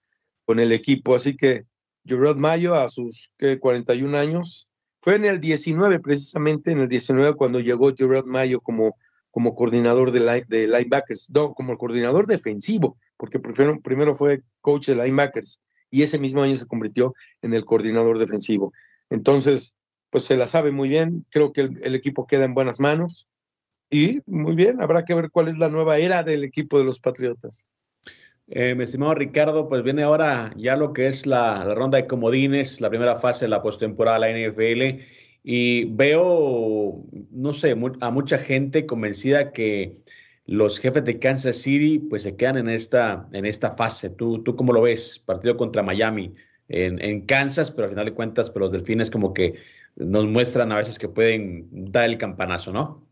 [0.46, 1.16] con el equipo.
[1.16, 1.66] Así que
[2.06, 4.70] Gerard Mayo a sus 41 años,
[5.02, 8.98] fue en el 19 precisamente, en el 19 cuando llegó Gerard Mayo como
[9.32, 14.96] como coordinador de, de linebackers, no, como coordinador defensivo, porque primero, primero fue coach de
[14.96, 15.60] linebackers
[15.90, 18.74] y ese mismo año se convirtió en el coordinador defensivo.
[19.10, 19.76] Entonces,
[20.10, 23.30] pues se la sabe muy bien, creo que el, equipo queda en buenas manos
[23.90, 27.00] y muy bien, habrá que ver cuál es la nueva era del equipo de los
[27.00, 27.70] Patriotas.
[28.50, 32.08] Eh, mi estimado Ricardo, pues viene ahora ya lo que es la, la ronda de
[32.08, 35.04] comodines, la primera fase de la postemporada la NFL
[35.50, 39.96] y veo, no sé, a mucha gente convencida que
[40.46, 44.10] los jefes de Kansas City pues se quedan en esta, en esta fase.
[44.10, 45.24] ¿Tú, ¿Tú cómo lo ves?
[45.26, 46.36] Partido contra Miami
[46.68, 49.56] en, en Kansas, pero al final de cuentas, pero pues, los delfines como que
[49.96, 53.08] nos muestran a veces que pueden dar el campanazo, ¿no?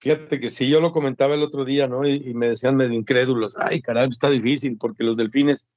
[0.00, 2.04] Fíjate que si yo lo comentaba el otro día, ¿no?
[2.04, 5.68] Y, me decían medio incrédulos, ay, carajo, está difícil porque los delfines,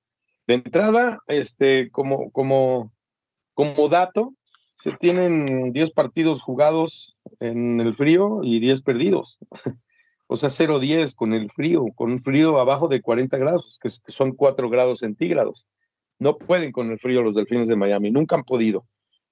[0.47, 2.91] de entrada, este, como, como,
[3.53, 4.33] como dato,
[4.77, 9.39] se tienen 10 partidos jugados en el frío y 10 perdidos.
[10.27, 14.33] o sea, 0-10 con el frío, con un frío abajo de 40 grados, que son
[14.33, 15.67] 4 grados centígrados.
[16.19, 18.85] No pueden con el frío los delfines de Miami, nunca han podido.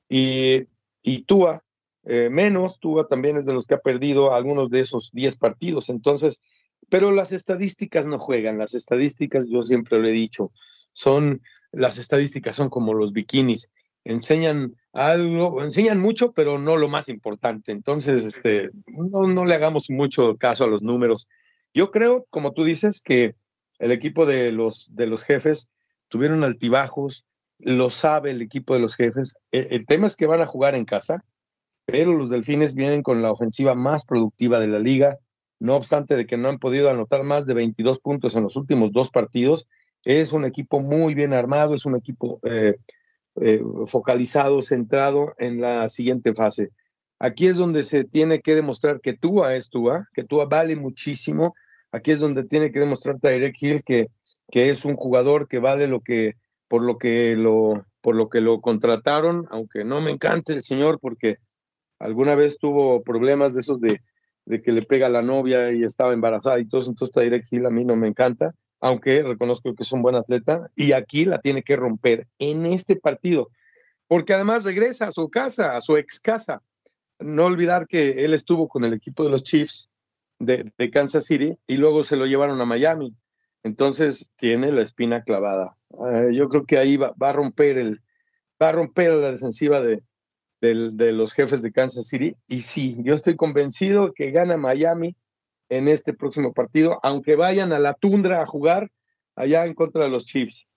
[0.10, 0.64] Y,
[1.02, 1.62] y Tua,
[2.06, 5.90] eh, menos, Tua también es de los que ha perdido algunos de esos 10 partidos.
[5.90, 6.42] Entonces,
[6.90, 10.52] pero las estadísticas no juegan, las estadísticas, yo siempre lo he dicho,
[10.94, 13.70] son, las estadísticas son como los bikinis,
[14.04, 17.72] enseñan algo, enseñan mucho, pero no lo más importante.
[17.72, 21.28] Entonces, este, no, no le hagamos mucho caso a los números.
[21.74, 23.36] Yo creo, como tú dices, que
[23.80, 25.70] el equipo de los, de los jefes
[26.08, 27.26] tuvieron altibajos,
[27.60, 29.34] lo sabe el equipo de los jefes.
[29.52, 31.26] E, el tema es que van a jugar en casa,
[31.86, 35.18] pero los Delfines vienen con la ofensiva más productiva de la liga,
[35.60, 38.94] no obstante de que no han podido anotar más de 22 puntos en los últimos
[38.94, 39.68] dos partidos.
[40.04, 42.76] Es un equipo muy bien armado, es un equipo eh,
[43.42, 46.72] eh, focalizado, centrado en la siguiente fase.
[47.20, 51.56] Aquí es donde se tiene que demostrar que Tua es Tua, que Tua vale muchísimo.
[51.92, 54.08] Aquí es donde tiene que demostrar Tyrek Hill que,
[54.52, 56.36] que es un jugador que vale lo que,
[56.68, 61.00] por lo que lo, por lo que lo contrataron, aunque no me encante el señor
[61.00, 61.38] porque
[62.00, 64.02] alguna vez tuvo problemas de esos de,
[64.46, 67.70] de que le pega la novia y estaba embarazada y todo entonces Tyrek Hill a
[67.70, 71.64] mí no me encanta, aunque reconozco que es un buen atleta, y aquí la tiene
[71.64, 73.50] que romper en este partido,
[74.08, 76.62] porque además regresa a su casa, a su ex casa.
[77.20, 79.90] No olvidar que él estuvo con el equipo de los Chiefs
[80.40, 83.16] de, Kansas City y luego se lo llevaron a Miami.
[83.64, 85.76] Entonces tiene la espina clavada.
[86.12, 88.02] Eh, yo creo que ahí va, va, a romper el,
[88.62, 90.04] va a romper la defensiva de,
[90.62, 92.36] de los jefes de Kansas City.
[92.48, 95.16] Y sí, yo estoy convencido que gana Miami
[95.70, 98.90] en este próximo partido, aunque vayan a la tundra a jugar
[99.36, 100.68] allá en contra de los Chiefs.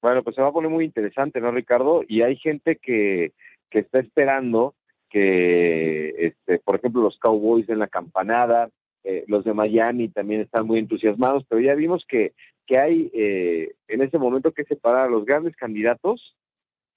[0.00, 2.02] Bueno, pues se va a poner muy interesante, ¿no, Ricardo?
[2.06, 3.32] Y hay gente que,
[3.70, 4.74] que está esperando
[5.08, 8.70] que, este, por ejemplo, los Cowboys en la campanada,
[9.04, 12.32] eh, los de Miami también están muy entusiasmados, pero ya vimos que,
[12.66, 16.36] que hay eh, en ese momento que separar a los grandes candidatos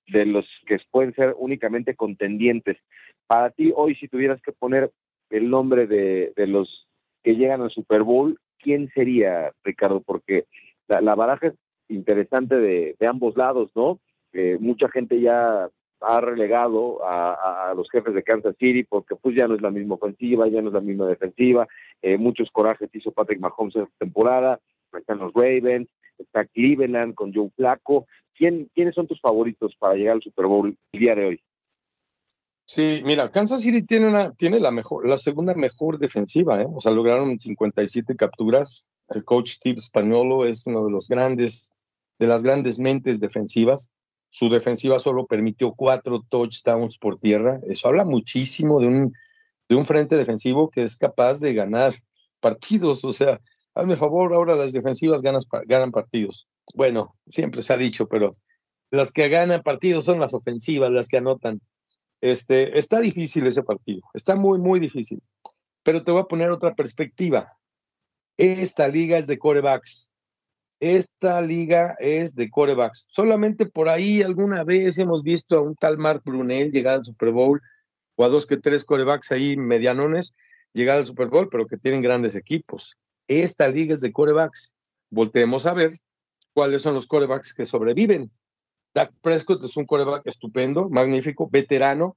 [0.07, 2.77] de los que pueden ser únicamente contendientes.
[3.27, 4.91] Para ti, hoy, si tuvieras que poner
[5.29, 6.87] el nombre de, de los
[7.23, 10.01] que llegan al Super Bowl, ¿quién sería, Ricardo?
[10.01, 10.45] Porque
[10.87, 11.53] la, baraja es
[11.89, 13.99] interesante de, ambos lados, ¿no?
[14.33, 15.69] Eh, mucha gente ya
[16.01, 19.95] ha relegado a, los jefes de Kansas City porque pues ya no es la misma
[19.95, 21.67] ofensiva, ya no es la misma defensiva,
[22.01, 24.59] eh, muchos corajes hizo Patrick Mahomes esta temporada,
[24.93, 30.15] están los Ravens, está Cleveland con Joe Flaco, ¿Quién, ¿Quiénes son tus favoritos para llegar
[30.15, 31.41] al Super Bowl el día de hoy?
[32.67, 36.67] Sí, mira, Kansas City tiene, una, tiene la, mejor, la segunda mejor defensiva, ¿eh?
[36.67, 38.89] o sea, lograron 57 capturas.
[39.09, 41.73] El coach Steve Spagnolo es uno de los grandes,
[42.17, 43.91] de las grandes mentes defensivas.
[44.29, 47.59] Su defensiva solo permitió cuatro touchdowns por tierra.
[47.67, 49.13] Eso habla muchísimo de un,
[49.69, 51.93] de un frente defensivo que es capaz de ganar
[52.39, 53.05] partidos.
[53.05, 53.39] O sea,
[53.75, 56.47] hazme favor, ahora las defensivas ganan, ganan partidos.
[56.73, 58.31] Bueno, siempre se ha dicho, pero
[58.89, 61.61] las que ganan partidos son las ofensivas, las que anotan.
[62.25, 65.21] Este, está difícil ese partido, está muy, muy difícil.
[65.83, 67.55] Pero te voy a poner otra perspectiva.
[68.35, 70.11] Esta liga es de corebacks.
[70.79, 73.05] Esta liga es de corebacks.
[73.09, 77.29] Solamente por ahí alguna vez hemos visto a un tal Mark Brunel llegar al Super
[77.29, 77.61] Bowl
[78.15, 80.33] o a dos que tres corebacks ahí medianones
[80.73, 82.97] llegar al Super Bowl, pero que tienen grandes equipos.
[83.27, 84.75] Esta liga es de corebacks.
[85.11, 85.99] Volteemos a ver
[86.53, 88.31] cuáles son los corebacks que sobreviven.
[88.95, 92.15] Dak Prescott es un coreback estupendo, magnífico, veterano,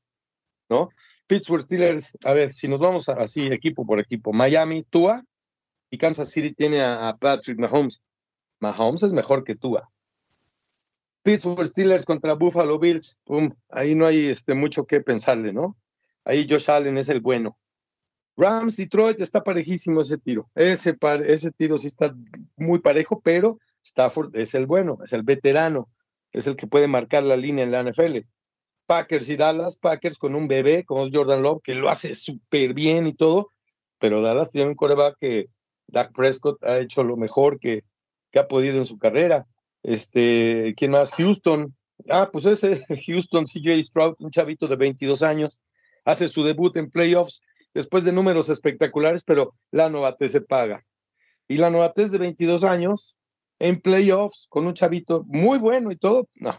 [0.71, 0.91] ¿no?
[1.27, 5.25] Pittsburgh Steelers, a ver, si nos vamos así equipo por equipo, Miami, Tua
[5.91, 8.01] y Kansas City tiene a, Patrick Mahomes.
[8.61, 9.91] Mahomes es mejor que Tua.
[11.25, 13.19] Pittsburgh Steelers contra Buffalo Bills,
[13.71, 15.77] ahí no hay este, mucho que pensarle, ¿no?
[16.25, 17.59] Ahí Josh Allen es el bueno.
[18.37, 20.49] Rams, Detroit, está parejísimo ese tiro.
[20.55, 20.95] Ese
[21.57, 22.15] tiro sí está
[22.57, 25.89] muy parejo, pero Stafford es el bueno, es el veterano,
[26.33, 28.19] es el que puede marcar la línea en la NFL.
[28.87, 33.07] Packers y Dallas, Packers con un bebé como Jordan Love, que lo hace súper bien
[33.07, 33.51] y todo,
[33.99, 35.49] pero Dallas tiene un coreback que
[35.89, 37.85] Dak Prescott ha hecho lo mejor que,
[38.31, 39.47] que ha podido en su carrera.
[39.83, 41.13] Este, ¿quién más?
[41.13, 41.75] Houston.
[42.09, 45.61] Ah, pues ese Houston CJ Stroud, un chavito de 22 años,
[46.07, 47.43] hace su debut en playoffs
[47.75, 50.83] después de números espectaculares, pero la novatez se paga.
[51.47, 53.18] Y la novatez de 22 años
[53.59, 56.57] en playoffs con un chavito muy bueno y todo, no,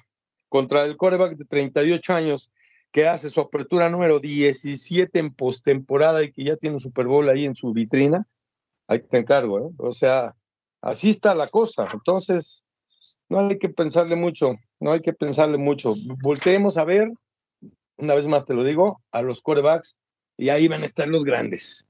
[0.49, 2.51] contra el coreback de 38 años
[2.91, 7.29] que hace su apertura número 17 en postemporada y que ya tiene un Super Bowl
[7.29, 8.27] ahí en su vitrina,
[8.87, 9.71] ahí te encargo, ¿eh?
[9.77, 10.35] O sea,
[10.81, 11.87] así está la cosa.
[11.93, 12.63] Entonces,
[13.29, 15.93] no hay que pensarle mucho, no hay que pensarle mucho.
[16.21, 17.11] Volteemos a ver,
[17.97, 19.99] una vez más te lo digo, a los quarterbacks
[20.35, 21.88] y ahí van a estar los grandes.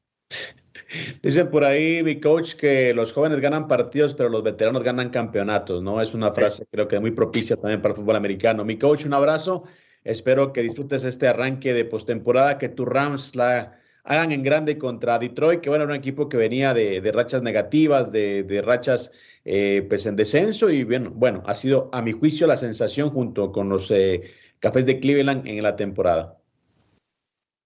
[1.22, 5.84] Dice por ahí mi coach que los jóvenes ganan partidos, pero los veteranos ganan campeonatos,
[5.84, 6.02] ¿no?
[6.02, 8.66] Es una frase creo que muy propicia también para el fútbol americano.
[8.66, 9.64] Mi coach, un abrazo.
[10.04, 15.20] Espero que disfrutes este arranque de postemporada, que tus Rams la hagan en grande contra
[15.20, 19.12] Detroit, que bueno, era un equipo que venía de, rachas negativas, de, rachas
[19.46, 23.52] eh, pues en descenso y bueno, bueno, ha sido a mi juicio la sensación junto
[23.52, 26.38] con los eh, Cafés de Cleveland en la temporada.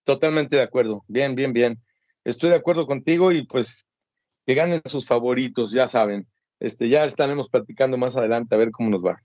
[0.03, 1.79] Totalmente de acuerdo, bien, bien, bien.
[2.23, 3.85] Estoy de acuerdo contigo y pues
[4.45, 6.27] que ganen sus favoritos, ya saben.
[6.59, 9.17] Este, ya estaremos platicando más adelante a ver cómo nos va.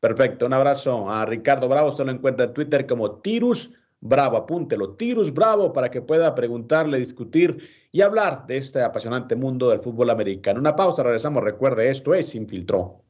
[0.00, 4.94] Perfecto, un abrazo a Ricardo Bravo, usted lo encuentra en Twitter como Tirus Bravo, apúntelo,
[4.94, 10.08] Tirus Bravo, para que pueda preguntarle, discutir y hablar de este apasionante mundo del fútbol
[10.08, 10.58] americano.
[10.58, 12.34] Una pausa, regresamos, recuerde, esto es.
[12.34, 13.09] Unánimo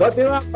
[0.00, 0.48] Continuamos,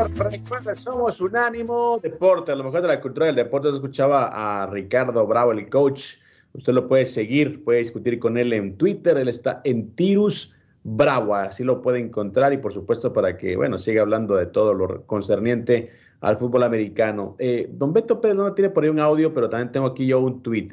[0.77, 3.69] somos Unánimo Deporte, a lo mejor de la cultura del deporte.
[3.69, 6.15] escuchaba a Ricardo Bravo, el coach.
[6.53, 9.15] Usted lo puede seguir, puede discutir con él en Twitter.
[9.19, 12.53] Él está en Tirus Bravo, así lo puede encontrar.
[12.53, 15.91] Y por supuesto, para que, bueno, siga hablando de todo lo concerniente
[16.21, 17.35] al fútbol americano.
[17.37, 20.21] Eh, don Beto Pérez no tiene por ahí un audio, pero también tengo aquí yo
[20.21, 20.71] un tweet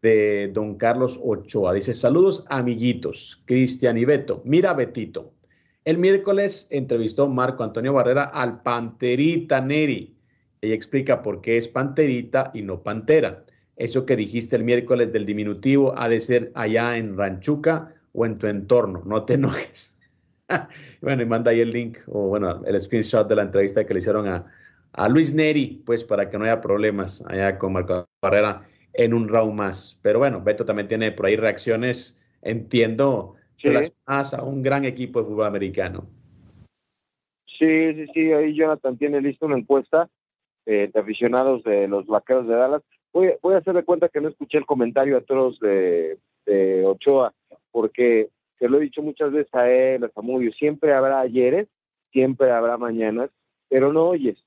[0.00, 1.72] de don Carlos Ochoa.
[1.72, 4.42] Dice: Saludos, amiguitos, Cristian y Beto.
[4.44, 5.32] Mira, Betito.
[5.86, 10.16] El miércoles entrevistó Marco Antonio Barrera al Panterita Neri.
[10.60, 13.44] Ella explica por qué es Panterita y no Pantera.
[13.76, 18.36] Eso que dijiste el miércoles del diminutivo ha de ser allá en Ranchuca o en
[18.36, 19.04] tu entorno.
[19.06, 20.00] No te enojes.
[21.02, 24.00] bueno, y manda ahí el link o bueno, el screenshot de la entrevista que le
[24.00, 24.44] hicieron a,
[24.92, 29.28] a Luis Neri, pues para que no haya problemas allá con Marco Barrera en un
[29.28, 30.00] round más.
[30.02, 33.36] Pero bueno, Beto también tiene por ahí reacciones, entiendo,
[34.06, 36.06] a un gran equipo de fútbol americano.
[37.58, 40.08] Sí, sí, sí, ahí Jonathan tiene listo una encuesta
[40.66, 42.82] eh, de aficionados de los vaqueros de Dallas.
[43.12, 46.18] Voy, voy a hacerle cuenta que no escuché el comentario a todos de,
[46.84, 47.32] Ochoa,
[47.72, 51.66] porque se lo he dicho muchas veces a él, a Samudio, siempre habrá ayeres,
[52.12, 53.30] siempre habrá mañanas,
[53.68, 54.38] pero no oyes,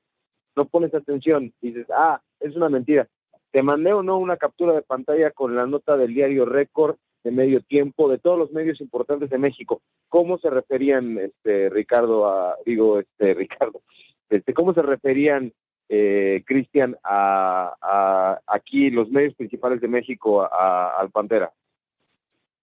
[0.56, 3.08] no pones atención, dices, ah, es una mentira.
[3.52, 7.32] Te mandé o no una captura de pantalla con la nota del diario Récord de
[7.32, 9.82] medio tiempo de todos los medios importantes de México.
[10.08, 13.82] ¿Cómo se referían, este Ricardo, a, digo, este Ricardo,
[14.30, 15.54] este, cómo se referían,
[15.90, 21.52] eh, Cristian, a, aquí los medios principales de México al Pantera?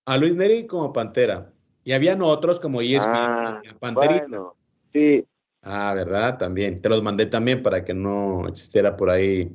[0.04, 1.52] A Luis Neri como Pantera.
[1.82, 3.60] Y habían otros como ESPN, ah,
[3.92, 4.54] Bueno,
[4.92, 5.24] sí.
[5.62, 6.38] Ah, ¿verdad?
[6.38, 6.80] También.
[6.80, 9.50] Te los mandé también para que no existiera por ahí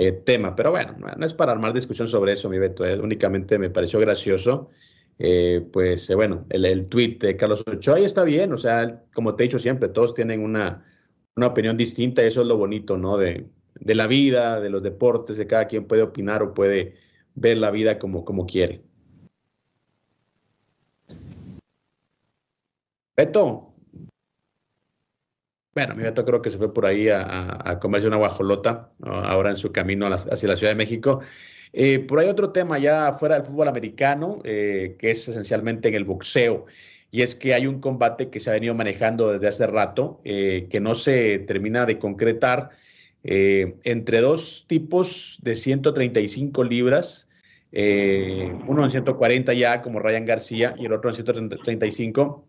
[0.00, 0.54] eh, tema.
[0.54, 2.86] Pero bueno, no es para armar discusión sobre eso, mi Beto.
[2.86, 4.70] Eh, únicamente me pareció gracioso.
[5.18, 8.52] Eh, pues bueno, el, el tweet de Carlos Ochoa ahí está bien.
[8.52, 10.84] O sea, como te he dicho siempre, todos tienen una,
[11.34, 12.22] una opinión distinta.
[12.22, 13.16] Eso es lo bonito, ¿no?
[13.16, 16.94] De, de, la vida, de los deportes, de cada quien puede opinar o puede
[17.34, 18.84] ver la vida como, como quiere.
[23.16, 23.67] Beto,
[25.74, 29.56] bueno, mi gato creo que se fue por ahí a, comerse una guajolota, ahora en
[29.56, 31.20] su camino hacia la Ciudad de México.
[31.72, 35.94] Eh, por ahí otro tema ya fuera del fútbol americano, eh, que es esencialmente en
[35.94, 36.66] el boxeo,
[37.10, 40.66] y es que hay un combate que se ha venido manejando desde hace rato, eh,
[40.70, 42.70] que no se termina de concretar,
[43.20, 47.28] entre dos tipos de 135 libras,
[47.72, 52.46] uno en 140 ya como Ryan García y el otro en 135,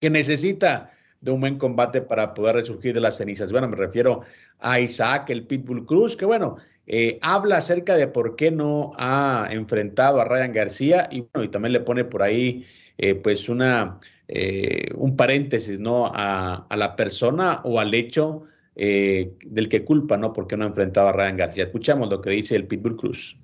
[0.00, 0.93] que necesita
[1.24, 3.50] de un buen combate para poder resurgir de las cenizas.
[3.50, 4.20] Bueno, me refiero
[4.60, 6.56] a Isaac, el Pitbull Cruz, que bueno,
[6.86, 11.48] eh, habla acerca de por qué no ha enfrentado a Ryan García y, bueno, y
[11.48, 12.66] también le pone por ahí
[12.98, 16.12] eh, pues una, eh, un paréntesis, ¿no?
[16.14, 18.44] A, a, la persona o al hecho
[18.76, 20.32] del que culpa, ¿no?
[20.32, 21.64] Porque no ha enfrentado a Ryan García.
[21.64, 23.38] Escuchamos lo que dice el Pitbull Cruz.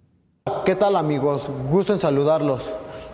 [0.66, 1.49] ¿Qué tal amigos?
[1.70, 2.64] Gusto en saludarlos.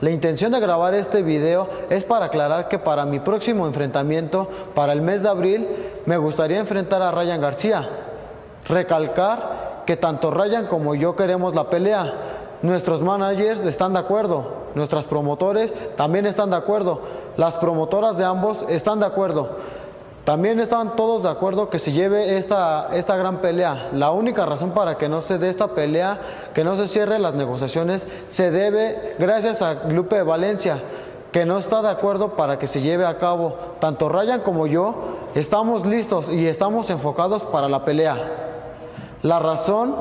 [0.01, 4.92] La intención de grabar este video es para aclarar que para mi próximo enfrentamiento, para
[4.92, 5.66] el mes de abril,
[6.05, 7.88] me gustaría enfrentar a Ryan García.
[8.68, 12.12] Recalcar que tanto Ryan como yo queremos la pelea.
[12.61, 17.01] Nuestros managers están de acuerdo, nuestros promotores también están de acuerdo,
[17.36, 19.59] las promotoras de ambos están de acuerdo.
[20.26, 23.90] También están todos de acuerdo que se lleve esta, esta gran pelea.
[23.92, 27.34] La única razón para que no se dé esta pelea, que no se cierren las
[27.34, 30.78] negociaciones, se debe gracias a Lupe Valencia,
[31.30, 33.54] que no está de acuerdo para que se lleve a cabo.
[33.78, 34.96] Tanto Ryan como yo
[35.36, 38.16] estamos listos y estamos enfocados para la pelea.
[39.22, 39.94] La razón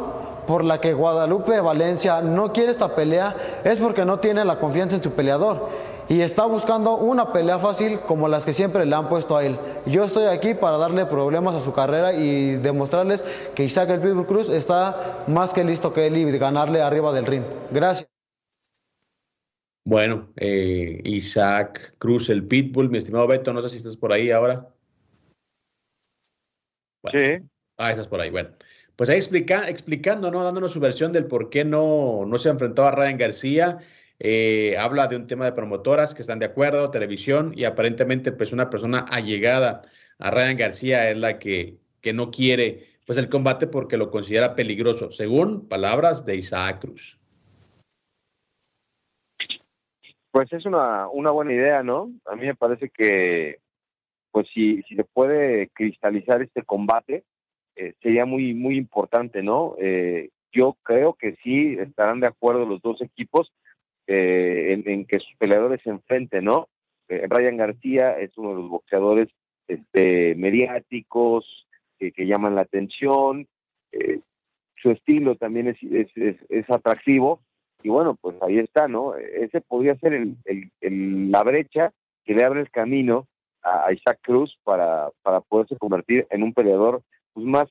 [0.48, 4.96] por la que Guadalupe Valencia no quiere esta pelea es porque no tiene la confianza
[4.96, 5.70] en su peleador
[6.08, 9.58] y está buscando una pelea fácil como las que siempre le han puesto a él.
[9.86, 13.26] Yo estoy aquí para darle problemas a su carrera y demostrarles
[13.56, 17.26] que Isaac el Pitbull Cruz está más que listo que él y ganarle arriba del
[17.26, 17.44] ring.
[17.72, 18.10] Gracias.
[19.84, 24.32] Bueno, eh, Isaac Cruz, el Pitbull, mi estimado Beto, no sé si estás por ahí
[24.32, 24.68] ahora.
[27.12, 27.40] sí.
[27.78, 28.50] Ah, estás por ahí, bueno.
[28.96, 30.44] Pues ahí explica, explicando, ¿no?
[30.44, 33.80] Dándonos su versión del por qué no, no se ha enfrentado a Ryan García
[34.20, 38.52] eh, habla de un tema de promotoras que están de acuerdo, televisión, y aparentemente pues
[38.54, 39.82] una persona allegada
[40.20, 44.56] a Ryan García es la que, que no quiere pues el combate porque lo considera
[44.56, 47.20] peligroso, según palabras de Isaac Cruz.
[50.32, 52.12] Pues es una, una buena idea, ¿no?
[52.26, 53.60] A mí me parece que
[54.32, 57.24] pues si, si se puede cristalizar este combate,
[57.78, 59.76] eh, sería muy, muy importante, ¿no?
[59.80, 63.54] Eh, yo creo que sí estarán de acuerdo los dos equipos
[64.08, 66.68] eh, en, que sus peleadores se enfrenten, ¿no?
[67.08, 69.30] Eh, Ryan García es uno de los boxeadores
[69.68, 73.48] este, mediáticos que, llaman la atención,
[73.92, 74.20] eh,
[74.76, 77.42] su estilo también es, es, atractivo
[77.82, 79.16] y bueno, pues ahí está, ¿no?
[79.16, 81.92] Ese podría ser el, la brecha
[82.26, 83.28] que le abre el camino
[83.64, 87.02] a, Isaac Cruz para, para poderse convertir en un peleador
[87.34, 87.68] pues, más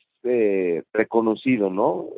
[0.93, 2.09] reconocido, ¿no?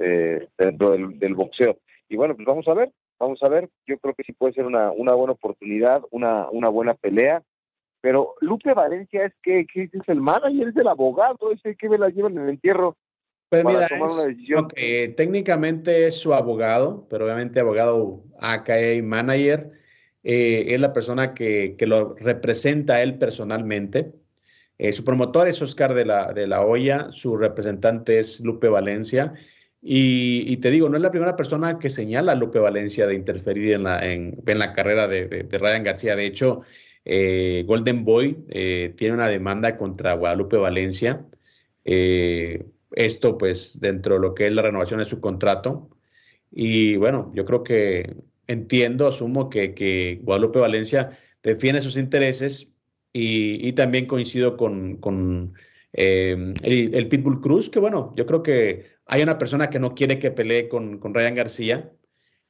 [0.57, 1.77] dentro del, del boxeo.
[2.09, 4.67] Y bueno, pues vamos a ver, Vamos a ver, yo creo que sí puede ser
[4.67, 7.43] una, una buena oportunidad, una, una buena pelea.
[8.01, 12.09] Pero Lupe Valencia es que, es el manager, es el abogado, ese que me la
[12.09, 12.97] lleva en el entierro.
[13.49, 13.89] Pues mira,
[15.17, 19.73] técnicamente es su abogado, pero obviamente abogado AKA manager,
[20.25, 24.13] eh, es la persona que, que, lo representa a él personalmente.
[24.79, 29.35] Eh, su promotor es Oscar de la, de la Hoya, su representante es Lupe Valencia
[29.89, 33.75] y, te digo, no es la primera persona que señala a Lupe Valencia de interferir
[33.75, 36.17] en la, en, la carrera de, Ryan García.
[36.17, 36.63] De hecho,
[37.05, 41.25] eh, Golden Boy eh, tiene una demanda contra Guadalupe Valencia.
[41.85, 45.89] Eh, esto, pues, dentro de lo que es la renovación de su contrato.
[46.51, 48.17] Y bueno, yo creo que
[48.49, 52.73] entiendo, asumo que, Guadalupe Valencia defiende sus intereses
[53.13, 55.55] y, también coincido con,
[55.93, 60.19] el, el Pitbull Cruz, que bueno, yo creo que hay una persona que no quiere
[60.19, 61.93] que pelee con, con Ryan García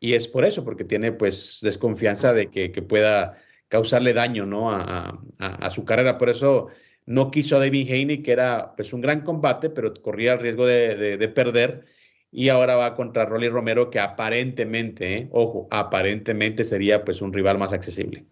[0.01, 3.39] y es por eso, porque tiene pues desconfianza de que, pueda
[3.69, 4.71] causarle daño ¿no?
[4.71, 6.19] a, su carrera.
[6.19, 6.69] Por eso
[7.07, 10.67] no quiso a David Haney, que era pues un gran combate, pero corría el riesgo
[10.67, 11.87] de, perder.
[12.31, 15.29] Y ahora va contra Rolly Romero, que aparentemente, ¿eh?
[15.33, 18.27] ojo, aparentemente sería pues un rival más accesible.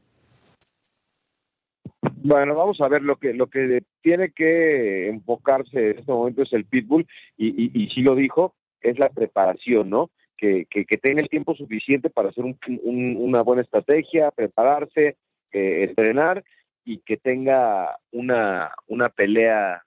[2.27, 6.55] Bueno, vamos a ver lo que lo que tiene que enfocarse en este momento es
[6.55, 7.07] el pitbull
[7.37, 10.11] y, y, y sí lo dijo, es la preparación, ¿no?
[10.35, 15.19] Que, que, tenga el tiempo suficiente para hacer un, una buena estrategia, prepararse,
[15.53, 16.43] eh, entrenar
[16.83, 19.83] y que tenga una, una pelea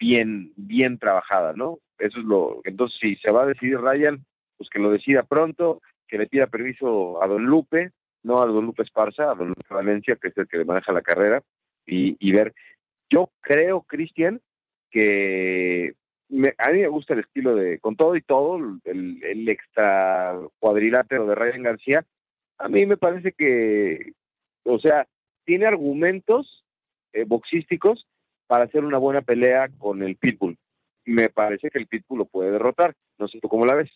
[0.00, 1.78] bien, bien trabajada, ¿no?
[2.00, 4.24] Eso es lo, entonces si se va a decidir Ryan,
[4.56, 7.92] pues que lo decida pronto, que le pida permiso a Don Lupe,
[8.24, 11.02] no a Don Lupe Esparza, a Don Lupe Valencia, que es el que maneja la
[11.02, 11.40] carrera,
[11.88, 12.54] y, ver.
[13.10, 14.40] Yo creo, Cristian,
[14.90, 15.94] que
[16.58, 21.34] a mí me gusta el estilo de, con todo y todo, el, extra cuadrilátero de
[21.34, 22.04] Ryan García.
[22.58, 24.12] A mí me parece que,
[24.64, 25.06] o sea,
[25.44, 26.64] tiene argumentos
[27.12, 28.06] eh, boxísticos
[28.46, 30.58] para hacer una buena pelea con el Pitbull.
[31.04, 32.94] Me parece que el Pitbull lo puede derrotar.
[33.18, 33.90] No sé tú cómo la ves.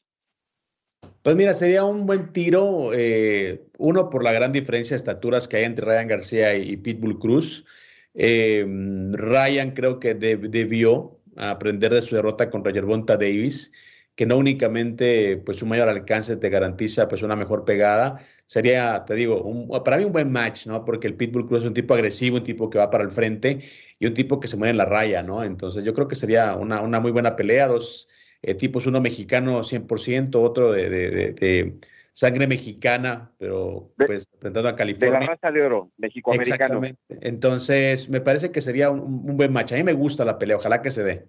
[1.22, 5.58] Pues mira, sería un buen tiro, eh, uno por la gran diferencia de estaturas que
[5.58, 7.66] hay entre Ryan García y Pitbull Cruz.
[8.14, 8.64] Eh,
[9.12, 13.72] Ryan creo que debió aprender de su derrota contra Yerbonta Davis,
[14.14, 19.14] que no únicamente pues su mayor alcance te garantiza pues una mejor pegada, sería, te
[19.14, 20.84] digo, para mí un buen match, ¿no?
[20.84, 23.60] Porque el Pitbull Cruz es un tipo agresivo, un tipo que va para el frente
[23.98, 25.42] y un tipo que se mueve en la raya, ¿no?
[25.42, 28.08] Entonces yo creo que sería una, una muy buena pelea, dos
[28.42, 31.78] eh, tipos, uno mexicano 100%, otro de,
[32.12, 35.18] sangre mexicana, pero pues representando a California.
[35.18, 36.84] De la raza de oro, mexicoamericano.
[36.84, 37.28] Exactamente.
[37.28, 39.72] Entonces, me parece que sería un, un, buen match.
[39.72, 41.24] A mí me gusta la pelea, ojalá que se dé.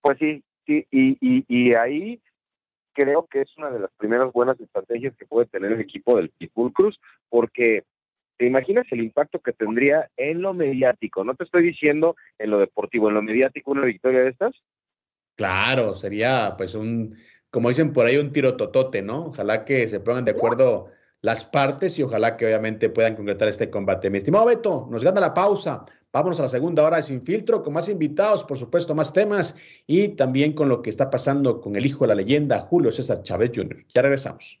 [0.00, 2.20] Pues sí, sí, y, y, y ahí
[2.92, 6.30] creo que es una de las primeras buenas estrategias que puede tener el equipo del
[6.30, 7.84] Pitbull Cruz, porque
[8.38, 11.24] ¿Te imaginas el impacto que tendría en lo mediático?
[11.24, 14.54] No te estoy diciendo en lo deportivo, en lo mediático una victoria de estas.
[15.36, 17.16] Claro, sería pues un,
[17.58, 19.26] como dicen por ahí, un tiro totote, ¿no?
[19.26, 20.90] Ojalá que se pongan de acuerdo
[21.22, 24.10] las partes y ojalá que obviamente puedan concretar este combate.
[24.10, 25.84] Mi estimado Beto, nos gana la pausa.
[26.12, 29.56] Vámonos a la segunda hora de Sin Filtro con más invitados, por supuesto, más temas
[29.88, 33.24] y también con lo que está pasando con el hijo de la leyenda, Julio César
[33.24, 33.84] Chávez Jr.
[33.92, 34.60] Ya regresamos.